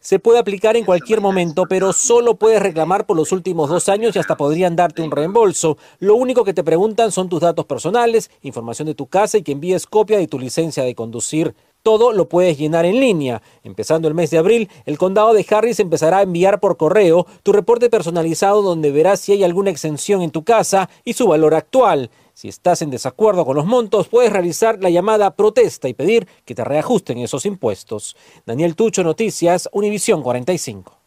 Se 0.03 0.19
puede 0.19 0.37
aplicar 0.37 0.75
en 0.75 0.83
cualquier 0.83 1.21
momento, 1.21 1.63
pero 1.69 1.93
solo 1.93 2.35
puedes 2.35 2.61
reclamar 2.61 3.05
por 3.05 3.15
los 3.15 3.31
últimos 3.31 3.69
dos 3.69 3.87
años 3.87 4.13
y 4.13 4.19
hasta 4.19 4.35
podrían 4.35 4.75
darte 4.75 5.01
un 5.01 5.11
reembolso. 5.11 5.77
Lo 5.99 6.15
único 6.15 6.43
que 6.43 6.53
te 6.53 6.61
preguntan 6.61 7.13
son 7.13 7.29
tus 7.29 7.39
datos 7.39 7.65
personales, 7.65 8.29
información 8.41 8.85
de 8.87 8.95
tu 8.95 9.07
casa 9.07 9.37
y 9.37 9.43
que 9.43 9.53
envíes 9.53 9.87
copia 9.87 10.17
de 10.17 10.27
tu 10.27 10.37
licencia 10.37 10.83
de 10.83 10.93
conducir. 10.93 11.55
Todo 11.83 12.11
lo 12.11 12.27
puedes 12.27 12.57
llenar 12.57 12.83
en 12.83 12.99
línea. 12.99 13.41
Empezando 13.63 14.09
el 14.09 14.13
mes 14.13 14.29
de 14.29 14.39
abril, 14.39 14.69
el 14.85 14.97
condado 14.97 15.33
de 15.33 15.45
Harris 15.49 15.79
empezará 15.79 16.17
a 16.17 16.23
enviar 16.23 16.59
por 16.59 16.75
correo 16.75 17.25
tu 17.41 17.53
reporte 17.53 17.89
personalizado 17.89 18.61
donde 18.61 18.91
verás 18.91 19.21
si 19.21 19.31
hay 19.31 19.45
alguna 19.45 19.69
exención 19.69 20.21
en 20.21 20.31
tu 20.31 20.43
casa 20.43 20.89
y 21.05 21.13
su 21.13 21.27
valor 21.27 21.55
actual. 21.55 22.09
Si 22.33 22.47
estás 22.49 22.81
en 22.81 22.89
desacuerdo 22.89 23.45
con 23.45 23.55
los 23.55 23.65
montos, 23.65 24.07
puedes 24.07 24.33
realizar 24.33 24.81
la 24.81 24.89
llamada 24.89 25.35
protesta 25.35 25.87
y 25.87 25.93
pedir 25.93 26.27
que 26.45 26.55
te 26.55 26.63
reajusten 26.63 27.19
esos 27.19 27.45
impuestos. 27.45 28.15
Daniel 28.45 28.75
Tucho, 28.75 29.03
Noticias, 29.03 29.69
Univisión 29.71 30.23
45. 30.23 31.02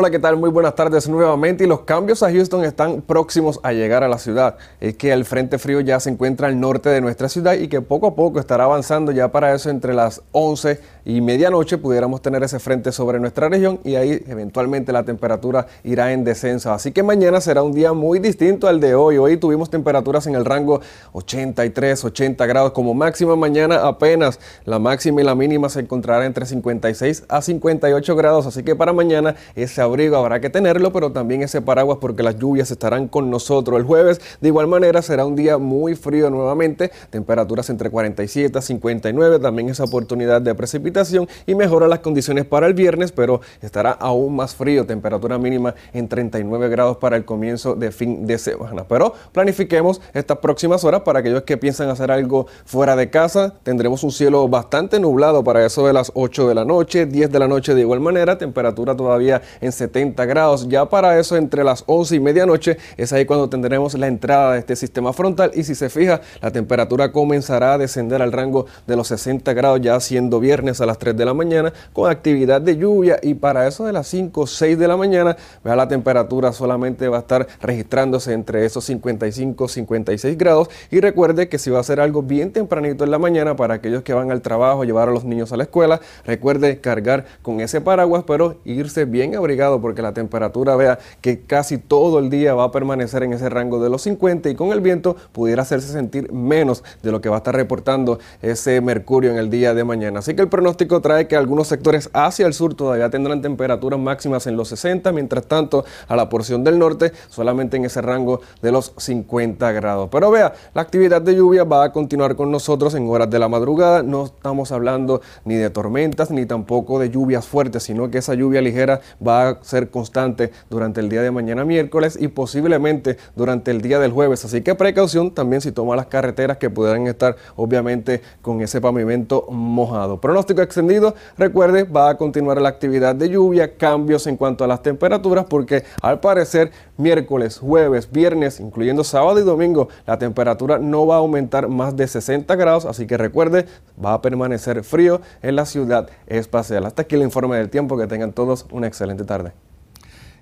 Hola, 0.00 0.10
¿qué 0.10 0.18
tal? 0.18 0.38
Muy 0.38 0.48
buenas 0.48 0.74
tardes 0.74 1.10
nuevamente 1.10 1.64
y 1.64 1.66
los 1.66 1.80
cambios 1.80 2.22
a 2.22 2.32
Houston 2.32 2.64
están 2.64 3.02
próximos 3.02 3.60
a 3.62 3.74
llegar 3.74 4.02
a 4.02 4.08
la 4.08 4.16
ciudad. 4.16 4.56
Es 4.80 4.96
que 4.96 5.12
el 5.12 5.26
Frente 5.26 5.58
Frío 5.58 5.80
ya 5.80 6.00
se 6.00 6.08
encuentra 6.08 6.46
al 6.46 6.58
norte 6.58 6.88
de 6.88 7.02
nuestra 7.02 7.28
ciudad 7.28 7.52
y 7.52 7.68
que 7.68 7.82
poco 7.82 8.06
a 8.06 8.14
poco 8.14 8.40
estará 8.40 8.64
avanzando 8.64 9.12
ya 9.12 9.30
para 9.30 9.54
eso 9.54 9.68
entre 9.68 9.92
las 9.92 10.22
11 10.32 10.80
y 11.04 11.20
medianoche 11.20 11.76
pudiéramos 11.76 12.22
tener 12.22 12.42
ese 12.42 12.58
frente 12.58 12.92
sobre 12.92 13.20
nuestra 13.20 13.50
región 13.50 13.80
y 13.84 13.96
ahí 13.96 14.22
eventualmente 14.26 14.90
la 14.90 15.02
temperatura 15.02 15.66
irá 15.84 16.12
en 16.12 16.24
descenso. 16.24 16.72
Así 16.72 16.92
que 16.92 17.02
mañana 17.02 17.42
será 17.42 17.62
un 17.62 17.72
día 17.72 17.92
muy 17.92 18.20
distinto 18.20 18.68
al 18.68 18.80
de 18.80 18.94
hoy. 18.94 19.18
Hoy 19.18 19.36
tuvimos 19.36 19.68
temperaturas 19.68 20.26
en 20.26 20.34
el 20.34 20.46
rango 20.46 20.80
83, 21.12 22.06
80 22.06 22.46
grados 22.46 22.72
como 22.72 22.94
máxima. 22.94 23.36
Mañana 23.36 23.86
apenas 23.86 24.40
la 24.64 24.78
máxima 24.78 25.20
y 25.20 25.24
la 25.24 25.34
mínima 25.34 25.68
se 25.68 25.80
encontrará 25.80 26.24
entre 26.24 26.46
56 26.46 27.24
a 27.28 27.42
58 27.42 28.16
grados. 28.16 28.46
Así 28.46 28.62
que 28.62 28.74
para 28.74 28.94
mañana 28.94 29.34
ese 29.54 29.82
abrigo 29.90 30.16
habrá 30.16 30.40
que 30.40 30.50
tenerlo, 30.50 30.92
pero 30.92 31.12
también 31.12 31.42
ese 31.42 31.60
paraguas 31.60 31.98
porque 32.00 32.22
las 32.22 32.38
lluvias 32.38 32.70
estarán 32.70 33.08
con 33.08 33.30
nosotros. 33.30 33.78
El 33.78 33.84
jueves 33.84 34.20
de 34.40 34.48
igual 34.48 34.66
manera 34.66 35.02
será 35.02 35.26
un 35.26 35.36
día 35.36 35.58
muy 35.58 35.94
frío 35.94 36.30
nuevamente. 36.30 36.90
Temperaturas 37.10 37.68
entre 37.70 37.90
47 37.90 38.58
a 38.58 38.62
59. 38.62 39.38
También 39.38 39.68
esa 39.68 39.84
oportunidad 39.84 40.40
de 40.40 40.54
precipitación 40.54 41.28
y 41.46 41.54
mejora 41.54 41.88
las 41.88 42.00
condiciones 42.00 42.44
para 42.44 42.66
el 42.66 42.74
viernes, 42.74 43.12
pero 43.12 43.40
estará 43.60 43.90
aún 43.90 44.36
más 44.36 44.54
frío, 44.54 44.86
temperatura 44.86 45.38
mínima 45.38 45.74
en 45.92 46.08
39 46.08 46.68
grados 46.68 46.96
para 46.96 47.16
el 47.16 47.24
comienzo 47.24 47.74
de 47.74 47.90
fin 47.90 48.26
de 48.26 48.38
semana. 48.38 48.84
Pero 48.88 49.14
planifiquemos 49.32 50.00
estas 50.14 50.38
próximas 50.38 50.84
horas 50.84 51.02
para 51.02 51.20
aquellos 51.20 51.42
que 51.42 51.56
piensan 51.56 51.88
hacer 51.88 52.10
algo 52.10 52.46
fuera 52.64 52.96
de 52.96 53.10
casa. 53.10 53.54
Tendremos 53.62 54.02
un 54.04 54.12
cielo 54.12 54.48
bastante 54.48 55.00
nublado 55.00 55.44
para 55.44 55.64
eso 55.64 55.86
de 55.86 55.92
las 55.92 56.12
8 56.14 56.48
de 56.48 56.54
la 56.54 56.64
noche, 56.64 57.06
10 57.06 57.30
de 57.30 57.38
la 57.38 57.48
noche 57.48 57.74
de 57.74 57.80
igual 57.80 58.00
manera, 58.00 58.38
temperatura 58.38 58.96
todavía 58.96 59.42
en 59.60 59.72
70 59.80 60.24
grados. 60.26 60.68
Ya 60.68 60.88
para 60.88 61.18
eso, 61.18 61.36
entre 61.36 61.64
las 61.64 61.84
11 61.86 62.16
y 62.16 62.20
medianoche, 62.20 62.76
es 62.96 63.12
ahí 63.12 63.24
cuando 63.24 63.48
tendremos 63.48 63.94
la 63.94 64.06
entrada 64.06 64.52
de 64.52 64.58
este 64.60 64.76
sistema 64.76 65.12
frontal. 65.12 65.50
Y 65.54 65.64
si 65.64 65.74
se 65.74 65.88
fija, 65.88 66.20
la 66.40 66.50
temperatura 66.50 67.10
comenzará 67.12 67.74
a 67.74 67.78
descender 67.78 68.20
al 68.20 68.32
rango 68.32 68.66
de 68.86 68.96
los 68.96 69.08
60 69.08 69.52
grados, 69.54 69.80
ya 69.80 69.98
siendo 70.00 70.38
viernes 70.38 70.80
a 70.80 70.86
las 70.86 70.98
3 70.98 71.16
de 71.16 71.24
la 71.24 71.34
mañana, 71.34 71.72
con 71.92 72.10
actividad 72.10 72.60
de 72.60 72.76
lluvia. 72.76 73.18
Y 73.22 73.34
para 73.34 73.66
eso 73.66 73.84
de 73.86 73.92
las 73.92 74.06
5 74.08 74.40
o 74.42 74.46
6 74.46 74.78
de 74.78 74.86
la 74.86 74.96
mañana, 74.96 75.36
vea 75.64 75.76
la 75.76 75.88
temperatura 75.88 76.52
solamente 76.52 77.08
va 77.08 77.16
a 77.16 77.20
estar 77.20 77.46
registrándose 77.62 78.32
entre 78.32 78.66
esos 78.66 78.84
55 78.84 79.68
56 79.68 80.36
grados. 80.36 80.68
Y 80.90 81.00
recuerde 81.00 81.48
que 81.48 81.58
si 81.58 81.70
va 81.70 81.80
a 81.80 81.84
ser 81.84 82.00
algo 82.00 82.22
bien 82.22 82.52
tempranito 82.52 83.04
en 83.04 83.10
la 83.10 83.18
mañana 83.18 83.56
para 83.56 83.74
aquellos 83.74 84.02
que 84.02 84.12
van 84.12 84.30
al 84.30 84.42
trabajo, 84.42 84.84
llevar 84.84 85.08
a 85.08 85.12
los 85.12 85.24
niños 85.24 85.52
a 85.52 85.56
la 85.56 85.64
escuela, 85.64 86.00
recuerde 86.26 86.80
cargar 86.80 87.24
con 87.42 87.60
ese 87.60 87.80
paraguas, 87.80 88.24
pero 88.26 88.56
irse 88.64 89.06
bien 89.06 89.34
abrigado 89.34 89.59
porque 89.80 90.02
la 90.02 90.14
temperatura 90.14 90.74
vea 90.76 90.98
que 91.20 91.40
casi 91.40 91.76
todo 91.78 92.18
el 92.18 92.30
día 92.30 92.54
va 92.54 92.64
a 92.64 92.72
permanecer 92.72 93.22
en 93.22 93.32
ese 93.32 93.48
rango 93.48 93.82
de 93.82 93.90
los 93.90 94.02
50 94.02 94.48
y 94.48 94.54
con 94.54 94.72
el 94.72 94.80
viento 94.80 95.16
pudiera 95.32 95.62
hacerse 95.62 95.92
sentir 95.92 96.32
menos 96.32 96.82
de 97.02 97.12
lo 97.12 97.20
que 97.20 97.28
va 97.28 97.36
a 97.36 97.38
estar 97.38 97.54
reportando 97.54 98.18
ese 98.40 98.80
mercurio 98.80 99.30
en 99.30 99.36
el 99.36 99.50
día 99.50 99.74
de 99.74 99.84
mañana. 99.84 100.20
Así 100.20 100.34
que 100.34 100.42
el 100.42 100.48
pronóstico 100.48 101.00
trae 101.00 101.28
que 101.28 101.36
algunos 101.36 101.68
sectores 101.68 102.08
hacia 102.12 102.46
el 102.46 102.54
sur 102.54 102.74
todavía 102.74 103.10
tendrán 103.10 103.42
temperaturas 103.42 104.00
máximas 104.00 104.46
en 104.46 104.56
los 104.56 104.68
60, 104.68 105.12
mientras 105.12 105.46
tanto 105.46 105.84
a 106.08 106.16
la 106.16 106.28
porción 106.28 106.64
del 106.64 106.78
norte 106.78 107.12
solamente 107.28 107.76
en 107.76 107.84
ese 107.84 108.00
rango 108.00 108.40
de 108.62 108.72
los 108.72 108.94
50 108.96 109.72
grados. 109.72 110.08
Pero 110.10 110.30
vea, 110.30 110.54
la 110.74 110.82
actividad 110.82 111.20
de 111.20 111.34
lluvia 111.34 111.64
va 111.64 111.84
a 111.84 111.92
continuar 111.92 112.36
con 112.36 112.50
nosotros 112.50 112.94
en 112.94 113.08
horas 113.08 113.30
de 113.30 113.38
la 113.38 113.48
madrugada. 113.48 114.02
No 114.02 114.26
estamos 114.26 114.72
hablando 114.72 115.20
ni 115.44 115.56
de 115.56 115.70
tormentas 115.70 116.30
ni 116.30 116.46
tampoco 116.46 116.98
de 116.98 117.10
lluvias 117.10 117.46
fuertes, 117.46 117.82
sino 117.82 118.10
que 118.10 118.18
esa 118.18 118.34
lluvia 118.34 118.60
ligera 118.60 119.00
va 119.26 119.48
a 119.48 119.49
ser 119.62 119.90
constante 119.90 120.50
durante 120.68 121.00
el 121.00 121.08
día 121.08 121.22
de 121.22 121.30
mañana 121.30 121.64
miércoles 121.64 122.16
y 122.20 122.28
posiblemente 122.28 123.16
durante 123.36 123.70
el 123.70 123.80
día 123.80 123.98
del 123.98 124.12
jueves. 124.12 124.44
Así 124.44 124.62
que 124.62 124.74
precaución 124.74 125.32
también 125.32 125.60
si 125.60 125.72
toma 125.72 125.96
las 125.96 126.06
carreteras 126.06 126.58
que 126.58 126.70
pudieran 126.70 127.06
estar 127.06 127.36
obviamente 127.56 128.22
con 128.42 128.60
ese 128.60 128.80
pavimento 128.80 129.46
mojado. 129.50 130.20
Pronóstico 130.20 130.62
extendido, 130.62 131.14
recuerde, 131.36 131.84
va 131.84 132.10
a 132.10 132.16
continuar 132.16 132.60
la 132.60 132.68
actividad 132.68 133.14
de 133.14 133.28
lluvia, 133.28 133.76
cambios 133.76 134.26
en 134.26 134.36
cuanto 134.36 134.64
a 134.64 134.66
las 134.66 134.82
temperaturas 134.82 135.46
porque 135.48 135.84
al 136.02 136.20
parecer 136.20 136.70
miércoles, 136.96 137.58
jueves, 137.58 138.10
viernes, 138.10 138.60
incluyendo 138.60 139.04
sábado 139.04 139.40
y 139.40 139.42
domingo, 139.42 139.88
la 140.06 140.18
temperatura 140.18 140.78
no 140.78 141.06
va 141.06 141.16
a 141.16 141.18
aumentar 141.18 141.68
más 141.68 141.96
de 141.96 142.06
60 142.06 142.54
grados, 142.56 142.84
así 142.84 143.06
que 143.06 143.16
recuerde, 143.16 143.66
va 144.02 144.14
a 144.14 144.22
permanecer 144.22 144.84
frío 144.84 145.20
en 145.42 145.56
la 145.56 145.64
ciudad 145.64 146.08
espacial. 146.26 146.84
Hasta 146.84 147.02
aquí 147.02 147.14
el 147.14 147.22
informe 147.22 147.56
del 147.56 147.70
tiempo, 147.70 147.96
que 147.96 148.06
tengan 148.06 148.32
todos 148.32 148.66
una 148.70 148.86
excelente 148.86 149.24
tarde. 149.24 149.39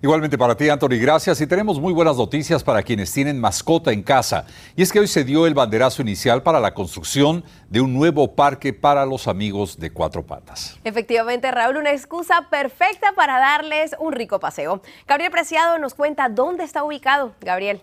Igualmente 0.00 0.38
para 0.38 0.56
ti, 0.56 0.68
Anthony, 0.68 1.00
gracias. 1.00 1.40
Y 1.40 1.46
tenemos 1.46 1.80
muy 1.80 1.92
buenas 1.92 2.16
noticias 2.16 2.62
para 2.62 2.82
quienes 2.84 3.12
tienen 3.12 3.40
mascota 3.40 3.90
en 3.90 4.02
casa. 4.02 4.46
Y 4.76 4.82
es 4.82 4.92
que 4.92 5.00
hoy 5.00 5.08
se 5.08 5.24
dio 5.24 5.44
el 5.44 5.54
banderazo 5.54 6.02
inicial 6.02 6.42
para 6.44 6.60
la 6.60 6.72
construcción 6.72 7.44
de 7.68 7.80
un 7.80 7.92
nuevo 7.92 8.36
parque 8.36 8.72
para 8.72 9.04
los 9.04 9.26
amigos 9.26 9.76
de 9.78 9.90
cuatro 9.90 10.24
patas. 10.24 10.78
Efectivamente, 10.84 11.50
Raúl, 11.50 11.78
una 11.78 11.90
excusa 11.90 12.46
perfecta 12.48 13.12
para 13.16 13.40
darles 13.40 13.96
un 13.98 14.12
rico 14.12 14.38
paseo. 14.38 14.82
Gabriel 15.08 15.32
Preciado 15.32 15.78
nos 15.78 15.94
cuenta 15.94 16.28
dónde 16.28 16.62
está 16.62 16.84
ubicado. 16.84 17.34
Gabriel. 17.40 17.82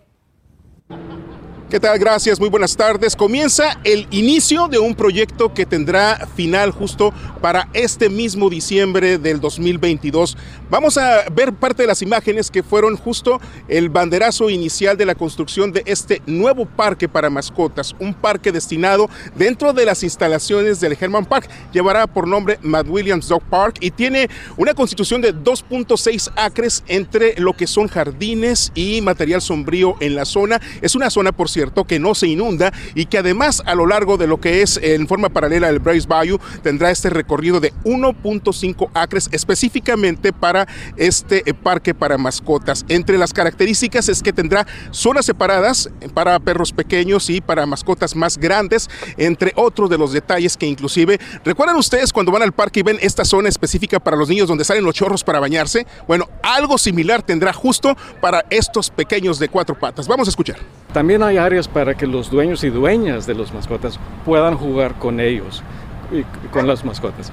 ¿Qué 1.67 1.79
tal? 1.79 1.98
Gracias, 1.98 2.39
muy 2.39 2.50
buenas 2.50 2.77
tardes. 2.77 3.15
Comienza 3.15 3.79
el 3.84 4.05
inicio 4.12 4.67
de 4.67 4.77
un 4.77 4.93
proyecto 4.93 5.51
que 5.51 5.65
tendrá 5.65 6.27
final 6.36 6.69
justo 6.69 7.12
para 7.41 7.69
este 7.74 8.07
mismo 8.07 8.51
diciembre 8.51 9.17
del 9.17 9.41
2022. 9.41 10.38
Vamos 10.69 11.00
a 11.00 11.27
ver 11.31 11.53
parte 11.53 11.81
de 11.81 11.88
las 11.88 12.03
imágenes 12.03 12.51
que 12.51 12.62
fueron 12.62 12.95
justo 12.95 13.41
el 13.67 13.89
banderazo 13.89 14.51
inicial 14.51 14.95
de 14.95 15.07
la 15.07 15.15
construcción 15.15 15.72
de 15.72 15.81
este 15.88 16.22
nuevo 16.27 16.67
parque 16.67 17.10
para 17.10 17.31
mascotas, 17.31 17.95
un 17.98 18.13
parque 18.13 18.51
destinado 18.51 19.10
dentro 19.36 19.74
de 19.74 19.86
las 19.86 20.03
instalaciones 20.03 20.80
del 20.80 20.95
Herman 20.99 21.25
Park. 21.25 21.49
Llevará 21.73 22.06
por 22.06 22.28
nombre 22.28 22.60
Matt 22.62 22.88
Williams 22.88 23.28
Dog 23.28 23.41
Park 23.41 23.78
y 23.80 23.89
tiene 23.89 24.30
una 24.56 24.75
constitución 24.75 25.19
de 25.19 25.34
2.6 25.34 26.32
acres 26.36 26.84
entre 26.88 27.34
lo 27.39 27.54
que 27.54 27.65
son 27.65 27.88
jardines 27.88 28.71
y 28.75 29.01
material 29.01 29.41
sombrío 29.41 29.95
en 29.99 30.13
la 30.13 30.25
zona. 30.25 30.62
Es 30.84 30.93
una 30.93 31.10
zona, 31.10 31.32
por 31.32 31.49
cierto, 31.56 31.86
que 31.86 32.00
no 32.00 32.13
se 32.13 32.28
inunda 32.28 32.72
y 32.94 33.06
que 33.06 33.18
además 33.18 33.63
a 33.65 33.76
lo 33.76 33.88
largo 33.88 34.18
de 34.18 34.28
lo 34.28 34.39
que 34.39 34.62
es 34.62 34.78
en 34.84 35.08
forma 35.08 35.30
paralela 35.30 35.70
el 35.70 35.80
Bryce 35.80 36.08
Bayou 36.08 36.39
tendrá 36.62 36.91
este 36.91 37.10
recorrido 37.10 37.60
de 37.60 37.74
1.5 37.86 38.89
acres 38.94 39.30
específicamente 39.32 40.34
para 40.34 40.68
este 40.98 41.41
parque 41.54 41.94
para 41.94 42.18
mascotas. 42.18 42.86
Entre 42.89 43.18
las 43.18 43.32
características 43.32 44.10
es 44.10 44.22
que 44.22 44.34
tendrá 44.34 44.68
zonas 44.91 45.26
separadas 45.26 45.89
para 46.13 46.38
perros 46.39 46.74
pequeños 46.74 47.30
y 47.30 47.39
para 47.39 47.65
mascotas 47.65 48.15
más 48.15 48.38
grandes, 48.38 48.89
entre 49.18 49.54
otros 49.56 49.89
de 49.89 49.98
los 49.98 50.12
detalles 50.12 50.58
que 50.58 50.68
inclusive, 50.68 51.20
¿recuerdan 51.46 51.78
ustedes 51.78 52.12
cuando 52.12 52.34
van 52.34 52.41
al 52.41 52.52
parque 52.52 52.82
y 52.82 52.84
ven 52.84 52.98
esta 53.02 53.24
zona 53.24 53.48
específica 53.48 54.00
para 54.00 54.18
los 54.18 54.28
niños 54.28 54.50
donde 54.50 54.65
salen 54.65 54.84
los 54.84 54.94
chorros 54.94 55.24
para 55.24 55.39
bañarse? 55.39 55.88
Bueno, 56.06 56.28
algo 56.44 56.78
similar 56.78 57.24
tendrá 57.24 57.54
justo 57.54 57.96
para 58.20 58.44
estos 58.50 58.89
pequeños 58.89 59.39
de 59.39 59.48
cuatro 59.48 59.80
patas. 59.80 60.08
Vamos 60.08 60.28
a 60.28 60.32
escuchar. 60.32 60.58
También 60.94 61.24
hay 61.24 61.38
áreas 61.45 61.67
para 61.67 61.95
que 61.95 62.08
los 62.08 62.29
dueños 62.29 62.63
y 62.63 62.69
dueñas 62.69 63.25
de 63.25 63.36
los 63.36 63.53
mascotas 63.53 63.99
puedan 64.25 64.58
jugar 64.58 64.95
con 64.95 65.19
ellos 65.19 65.63
y 66.12 66.23
con 66.49 66.67
las 66.67 66.84
mascotas. 66.84 67.31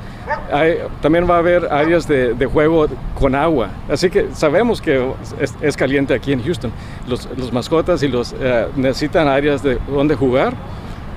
Hay, 0.52 0.78
también 1.00 1.28
va 1.28 1.36
a 1.36 1.38
haber 1.38 1.72
áreas 1.72 2.06
de, 2.06 2.34
de, 2.34 2.46
juego 2.46 2.86
con 3.18 3.34
agua, 3.34 3.68
así 3.88 4.10
que 4.10 4.28
sabemos 4.32 4.80
que 4.80 5.12
es, 5.40 5.54
es 5.60 5.76
caliente 5.76 6.14
aquí 6.14 6.32
en 6.32 6.42
Houston. 6.42 6.72
Los, 7.06 7.28
los 7.36 7.52
mascotas 7.52 8.02
y 8.02 8.08
los 8.08 8.32
uh, 8.32 8.36
necesitan 8.76 9.28
áreas 9.28 9.62
de 9.62 9.78
donde 9.88 10.14
jugar. 10.14 10.54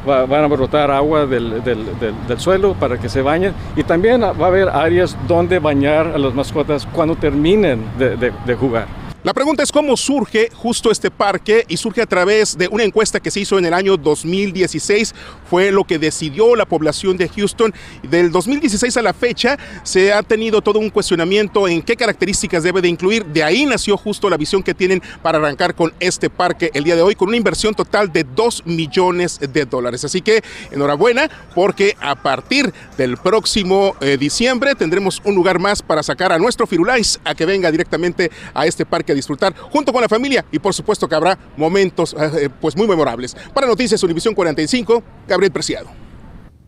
Va, 0.08 0.24
van 0.28 0.44
a 0.44 0.48
brotar 0.48 0.92
agua 0.92 1.26
del, 1.26 1.64
del, 1.64 1.84
del, 2.00 2.14
del, 2.28 2.40
suelo 2.40 2.76
para 2.76 3.00
que 3.00 3.10
se 3.10 3.24
bañen 3.24 3.54
y 3.76 3.82
también 3.82 4.22
va 4.22 4.28
a 4.28 4.48
haber 4.48 4.70
áreas 4.70 5.18
donde 5.28 5.58
bañar 5.58 6.06
a 6.14 6.20
las 6.20 6.32
mascotas 6.32 6.86
cuando 6.94 7.16
terminen 7.16 7.84
de, 7.98 8.16
de 8.16 8.56
jugar. 8.56 8.86
La 9.26 9.34
pregunta 9.34 9.64
es 9.64 9.72
cómo 9.72 9.98
surge 9.98 10.52
justo 10.54 10.92
este 10.92 11.10
parque 11.10 11.66
y 11.68 11.78
surge 11.78 12.00
a 12.00 12.06
través 12.06 12.60
de 12.60 12.68
una 12.68 12.84
encuesta 12.84 13.20
que 13.20 13.32
se 13.32 13.40
hizo 13.40 13.58
en 13.58 13.66
el 13.66 13.74
año 13.74 13.98
2016. 13.98 15.16
Fue 15.50 15.72
lo 15.72 15.84
que 15.84 15.98
decidió 15.98 16.56
la 16.56 16.68
población 16.68 17.18
de 17.18 17.28
Houston. 17.28 17.74
Del 18.04 18.32
2016 18.32 18.98
a 18.98 19.02
la 19.02 19.16
fecha 19.16 19.58
se 19.82 20.14
ha 20.14 20.22
tenido 20.22 20.62
todo 20.62 20.78
un 20.78 20.92
cuestionamiento 20.92 21.68
en 21.68 21.82
qué 21.82 21.96
características 21.96 22.62
debe 22.62 22.84
de 22.84 22.88
incluir. 22.88 23.26
De 23.26 23.44
ahí 23.44 23.66
nació 23.66 23.98
justo 23.98 24.30
la 24.30 24.38
visión 24.38 24.62
que 24.62 24.76
tienen 24.76 25.02
para 25.24 25.40
arrancar 25.40 25.74
con 25.74 25.92
este 26.00 26.30
parque 26.30 26.70
el 26.76 26.84
día 26.84 26.96
de 26.96 27.02
hoy 27.02 27.16
con 27.16 27.30
una 27.30 27.38
inversión 27.38 27.74
total 27.74 28.14
de 28.14 28.26
2 28.26 28.68
millones 28.68 29.40
de 29.40 29.66
dólares. 29.66 30.06
Así 30.06 30.22
que 30.22 30.44
enhorabuena 30.70 31.32
porque 31.56 31.98
a 32.00 32.14
partir 32.14 32.72
del 32.96 33.18
próximo 33.18 33.96
eh, 34.02 34.18
diciembre 34.18 34.76
tendremos 34.76 35.20
un 35.24 35.34
lugar 35.34 35.58
más 35.58 35.82
para 35.82 36.04
sacar 36.04 36.32
a 36.32 36.38
nuestro 36.38 36.68
Firulais 36.68 37.20
a 37.24 37.34
que 37.34 37.48
venga 37.48 37.72
directamente 37.72 38.30
a 38.54 38.68
este 38.68 38.86
parque 38.86 39.15
disfrutar 39.16 39.56
junto 39.56 39.92
con 39.92 40.02
la 40.02 40.10
familia 40.10 40.46
y 40.52 40.60
por 40.60 40.74
supuesto 40.74 41.08
que 41.08 41.16
habrá 41.16 41.38
momentos 41.58 42.16
eh, 42.20 42.50
pues 42.62 42.76
muy 42.76 42.88
memorables. 42.88 43.36
Para 43.54 43.68
Noticias 43.68 44.02
Univisión 44.04 44.36
45, 44.36 45.04
Gabriel 45.28 45.52
Preciado. 45.52 46.05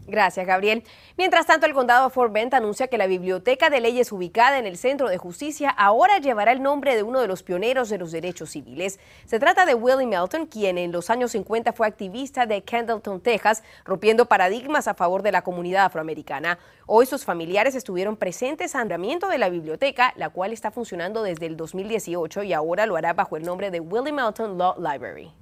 Gracias, 0.08 0.48
Gabriel. 0.48 0.84
Mientras 1.18 1.46
tanto, 1.46 1.66
el 1.66 1.74
condado 1.74 2.08
de 2.08 2.14
Fort 2.14 2.32
Bend 2.32 2.56
anuncia 2.56 2.88
que 2.88 2.98
la 2.98 3.08
Biblioteca 3.08 3.70
de 3.70 3.82
Leyes 3.82 4.14
ubicada 4.14 4.58
en 4.58 4.66
el 4.66 4.78
Centro 4.78 5.10
de 5.10 5.18
Justicia 5.18 5.70
ahora 5.70 6.20
llevará 6.20 6.54
el 6.54 6.64
nombre 6.64 6.96
de 6.96 7.04
uno 7.04 7.20
de 7.20 7.28
los 7.28 7.44
pioneros 7.44 7.90
de 7.90 7.98
los 7.98 8.14
derechos 8.14 8.52
civiles. 8.52 9.02
Se 9.26 9.38
trata 9.38 9.66
de 9.66 9.76
Willie 9.76 10.08
Melton, 10.08 10.46
quien 10.46 10.78
en 10.78 10.94
los 10.94 11.10
años 11.10 11.32
50 11.34 11.74
fue 11.74 11.88
activista 11.88 12.46
de 12.46 12.64
Kendallton, 12.64 13.20
Texas, 13.20 13.64
rompiendo 13.84 14.28
paradigmas 14.28 14.88
a 14.88 14.94
favor 14.94 15.24
de 15.24 15.34
la 15.34 15.42
comunidad 15.42 15.84
afroamericana. 15.84 16.58
Hoy 16.86 17.06
sus 17.06 17.26
familiares 17.26 17.76
estuvieron 17.76 18.16
presentes 18.16 18.76
al 18.76 18.84
andamiento 18.84 19.28
de 19.28 19.40
la 19.40 19.50
biblioteca, 19.50 20.14
la 20.16 20.30
cual 20.30 20.54
está 20.54 20.72
funcionando 20.72 21.22
desde 21.22 21.48
el 21.48 21.58
2018 21.58 22.44
y 22.44 22.54
ahora 22.54 22.86
lo 22.86 22.96
hará 22.96 23.12
bajo 23.12 23.36
el 23.36 23.44
nombre 23.44 23.72
de 23.72 23.82
Willie 23.82 24.14
Melton 24.14 24.58
Law 24.58 24.76
Library. 24.80 25.34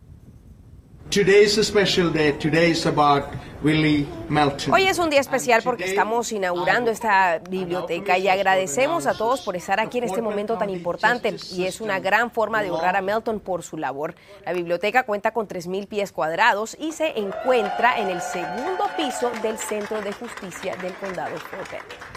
Hoy 4.71 4.83
es 4.87 4.99
un 4.99 5.09
día 5.09 5.19
especial 5.21 5.61
porque 5.63 5.85
estamos 5.85 6.31
inaugurando 6.31 6.91
esta 6.91 7.39
biblioteca 7.49 8.17
y 8.17 8.27
agradecemos 8.27 9.05
a 9.05 9.13
todos 9.13 9.41
por 9.41 9.55
estar 9.55 9.79
aquí 9.79 9.99
en 9.99 10.05
este 10.05 10.21
momento 10.21 10.57
tan 10.57 10.69
importante 10.69 11.35
y 11.51 11.65
es 11.65 11.79
una 11.79 11.99
gran 11.99 12.31
forma 12.31 12.61
de 12.61 12.71
honrar 12.71 12.95
a 12.95 13.01
Melton 13.01 13.39
por 13.39 13.63
su 13.63 13.77
labor. 13.77 14.15
La 14.45 14.53
biblioteca 14.53 15.03
cuenta 15.03 15.31
con 15.31 15.47
3.000 15.47 15.87
pies 15.87 16.11
cuadrados 16.11 16.75
y 16.79 16.91
se 16.91 17.17
encuentra 17.17 17.97
en 17.97 18.09
el 18.09 18.21
segundo 18.21 18.89
piso 18.97 19.31
del 19.41 19.57
Centro 19.57 20.01
de 20.01 20.11
Justicia 20.11 20.75
del 20.81 20.93
Condado 20.95 21.33
de 21.33 21.39
Fort 21.39 22.14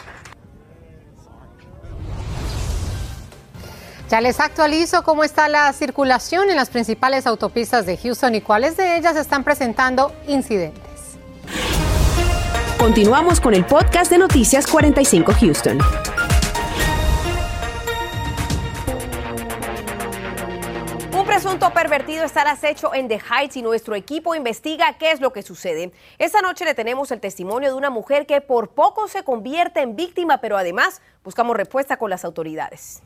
Ya 4.08 4.22
les 4.22 4.40
actualizo 4.40 5.02
cómo 5.02 5.22
está 5.22 5.48
la 5.48 5.70
circulación 5.74 6.48
en 6.48 6.56
las 6.56 6.70
principales 6.70 7.26
autopistas 7.26 7.84
de 7.84 7.98
Houston 7.98 8.34
y 8.34 8.40
cuáles 8.40 8.76
de 8.76 8.96
ellas 8.96 9.16
están 9.16 9.44
presentando 9.44 10.12
incidentes. 10.26 10.82
Continuamos 12.78 13.40
con 13.40 13.52
el 13.54 13.66
podcast 13.66 14.10
de 14.10 14.18
Noticias 14.18 14.66
45 14.66 15.32
Houston. 15.40 15.78
presunto 21.38 21.70
pervertido 21.72 22.24
está 22.24 22.40
al 22.40 22.48
acecho 22.48 22.92
en 22.92 23.06
The 23.06 23.20
Heights 23.20 23.56
y 23.56 23.62
nuestro 23.62 23.94
equipo 23.94 24.34
investiga 24.34 24.96
qué 24.98 25.12
es 25.12 25.20
lo 25.20 25.32
que 25.32 25.42
sucede. 25.42 25.92
Esta 26.18 26.40
noche 26.40 26.64
le 26.64 26.74
tenemos 26.74 27.12
el 27.12 27.20
testimonio 27.20 27.68
de 27.68 27.76
una 27.76 27.90
mujer 27.90 28.26
que 28.26 28.40
por 28.40 28.70
poco 28.70 29.06
se 29.06 29.22
convierte 29.22 29.80
en 29.80 29.94
víctima, 29.94 30.40
pero 30.40 30.56
además 30.56 31.00
buscamos 31.22 31.56
respuesta 31.56 31.96
con 31.96 32.10
las 32.10 32.24
autoridades. 32.24 33.02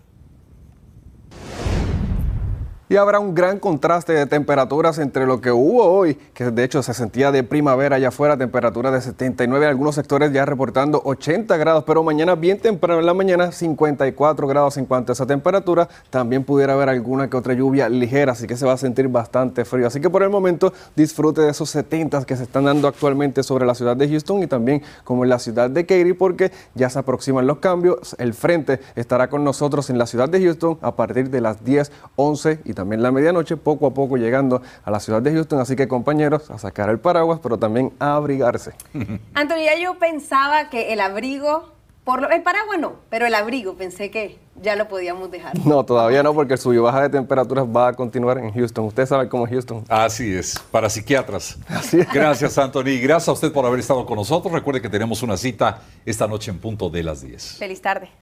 Y 2.92 2.96
habrá 2.98 3.18
un 3.20 3.34
gran 3.34 3.58
contraste 3.58 4.12
de 4.12 4.26
temperaturas 4.26 4.98
entre 4.98 5.24
lo 5.24 5.40
que 5.40 5.50
hubo 5.50 5.82
hoy, 5.82 6.14
que 6.34 6.50
de 6.50 6.62
hecho 6.62 6.82
se 6.82 6.92
sentía 6.92 7.32
de 7.32 7.42
primavera 7.42 7.96
allá 7.96 8.08
afuera, 8.08 8.36
temperatura 8.36 8.90
de 8.90 9.00
79, 9.00 9.64
algunos 9.64 9.94
sectores 9.94 10.30
ya 10.30 10.44
reportando 10.44 11.00
80 11.02 11.56
grados, 11.56 11.84
pero 11.84 12.02
mañana 12.02 12.34
bien 12.34 12.58
temprano 12.58 13.00
en 13.00 13.06
la 13.06 13.14
mañana 13.14 13.50
54 13.50 14.46
grados 14.46 14.76
en 14.76 14.84
cuanto 14.84 15.10
a 15.10 15.14
esa 15.14 15.24
temperatura, 15.24 15.88
también 16.10 16.44
pudiera 16.44 16.74
haber 16.74 16.90
alguna 16.90 17.30
que 17.30 17.36
otra 17.38 17.54
lluvia 17.54 17.88
ligera, 17.88 18.32
así 18.32 18.46
que 18.46 18.58
se 18.58 18.66
va 18.66 18.74
a 18.74 18.76
sentir 18.76 19.08
bastante 19.08 19.64
frío, 19.64 19.86
así 19.86 19.98
que 19.98 20.10
por 20.10 20.22
el 20.22 20.28
momento 20.28 20.74
disfrute 20.94 21.40
de 21.40 21.52
esos 21.52 21.70
70 21.70 22.26
que 22.26 22.36
se 22.36 22.42
están 22.42 22.64
dando 22.64 22.88
actualmente 22.88 23.42
sobre 23.42 23.64
la 23.64 23.74
ciudad 23.74 23.96
de 23.96 24.06
Houston 24.06 24.42
y 24.42 24.46
también 24.46 24.82
como 25.02 25.24
en 25.24 25.30
la 25.30 25.38
ciudad 25.38 25.70
de 25.70 25.86
Katy, 25.86 26.12
porque 26.12 26.52
ya 26.74 26.90
se 26.90 26.98
aproximan 26.98 27.46
los 27.46 27.56
cambios, 27.56 28.14
el 28.18 28.34
frente 28.34 28.80
estará 28.96 29.30
con 29.30 29.44
nosotros 29.44 29.88
en 29.88 29.96
la 29.96 30.04
ciudad 30.04 30.28
de 30.28 30.42
Houston 30.42 30.76
a 30.82 30.94
partir 30.94 31.30
de 31.30 31.40
las 31.40 31.64
10, 31.64 31.90
11 32.16 32.60
y 32.66 32.74
también 32.74 32.81
la 32.84 33.10
medianoche, 33.10 33.56
poco 33.56 33.86
a 33.86 33.94
poco 33.94 34.16
llegando 34.16 34.62
a 34.84 34.90
la 34.90 35.00
ciudad 35.00 35.22
de 35.22 35.32
Houston. 35.32 35.60
Así 35.60 35.76
que 35.76 35.88
compañeros, 35.88 36.50
a 36.50 36.58
sacar 36.58 36.90
el 36.90 36.98
paraguas, 36.98 37.40
pero 37.42 37.58
también 37.58 37.92
a 37.98 38.16
abrigarse. 38.16 38.72
Antonio, 39.34 39.70
yo 39.80 39.98
pensaba 39.98 40.70
que 40.70 40.92
el 40.92 41.00
abrigo, 41.00 41.72
por 42.04 42.22
lo, 42.22 42.30
el 42.30 42.42
paraguas 42.42 42.78
no, 42.78 42.94
pero 43.10 43.26
el 43.26 43.34
abrigo 43.34 43.74
pensé 43.74 44.10
que 44.10 44.38
ya 44.60 44.76
lo 44.76 44.88
podíamos 44.88 45.30
dejar. 45.30 45.58
No, 45.66 45.84
todavía 45.84 46.22
no, 46.22 46.34
porque 46.34 46.54
el 46.54 46.80
baja 46.80 47.02
de 47.02 47.08
temperaturas 47.10 47.64
va 47.64 47.88
a 47.88 47.92
continuar 47.94 48.38
en 48.38 48.52
Houston. 48.52 48.84
Usted 48.84 49.06
sabe 49.06 49.28
cómo 49.28 49.46
es 49.46 49.52
Houston. 49.52 49.84
Así 49.88 50.34
es, 50.34 50.58
para 50.70 50.88
psiquiatras. 50.88 51.58
Así 51.68 52.00
es. 52.00 52.12
Gracias, 52.12 52.56
Anthony. 52.58 53.00
Gracias 53.02 53.28
a 53.28 53.32
usted 53.32 53.52
por 53.52 53.66
haber 53.66 53.80
estado 53.80 54.06
con 54.06 54.16
nosotros. 54.16 54.52
Recuerde 54.52 54.80
que 54.80 54.88
tenemos 54.88 55.22
una 55.22 55.36
cita 55.36 55.80
esta 56.04 56.26
noche 56.26 56.50
en 56.50 56.58
punto 56.58 56.90
de 56.90 57.02
las 57.02 57.22
10. 57.22 57.56
Feliz 57.58 57.80
tarde. 57.80 58.21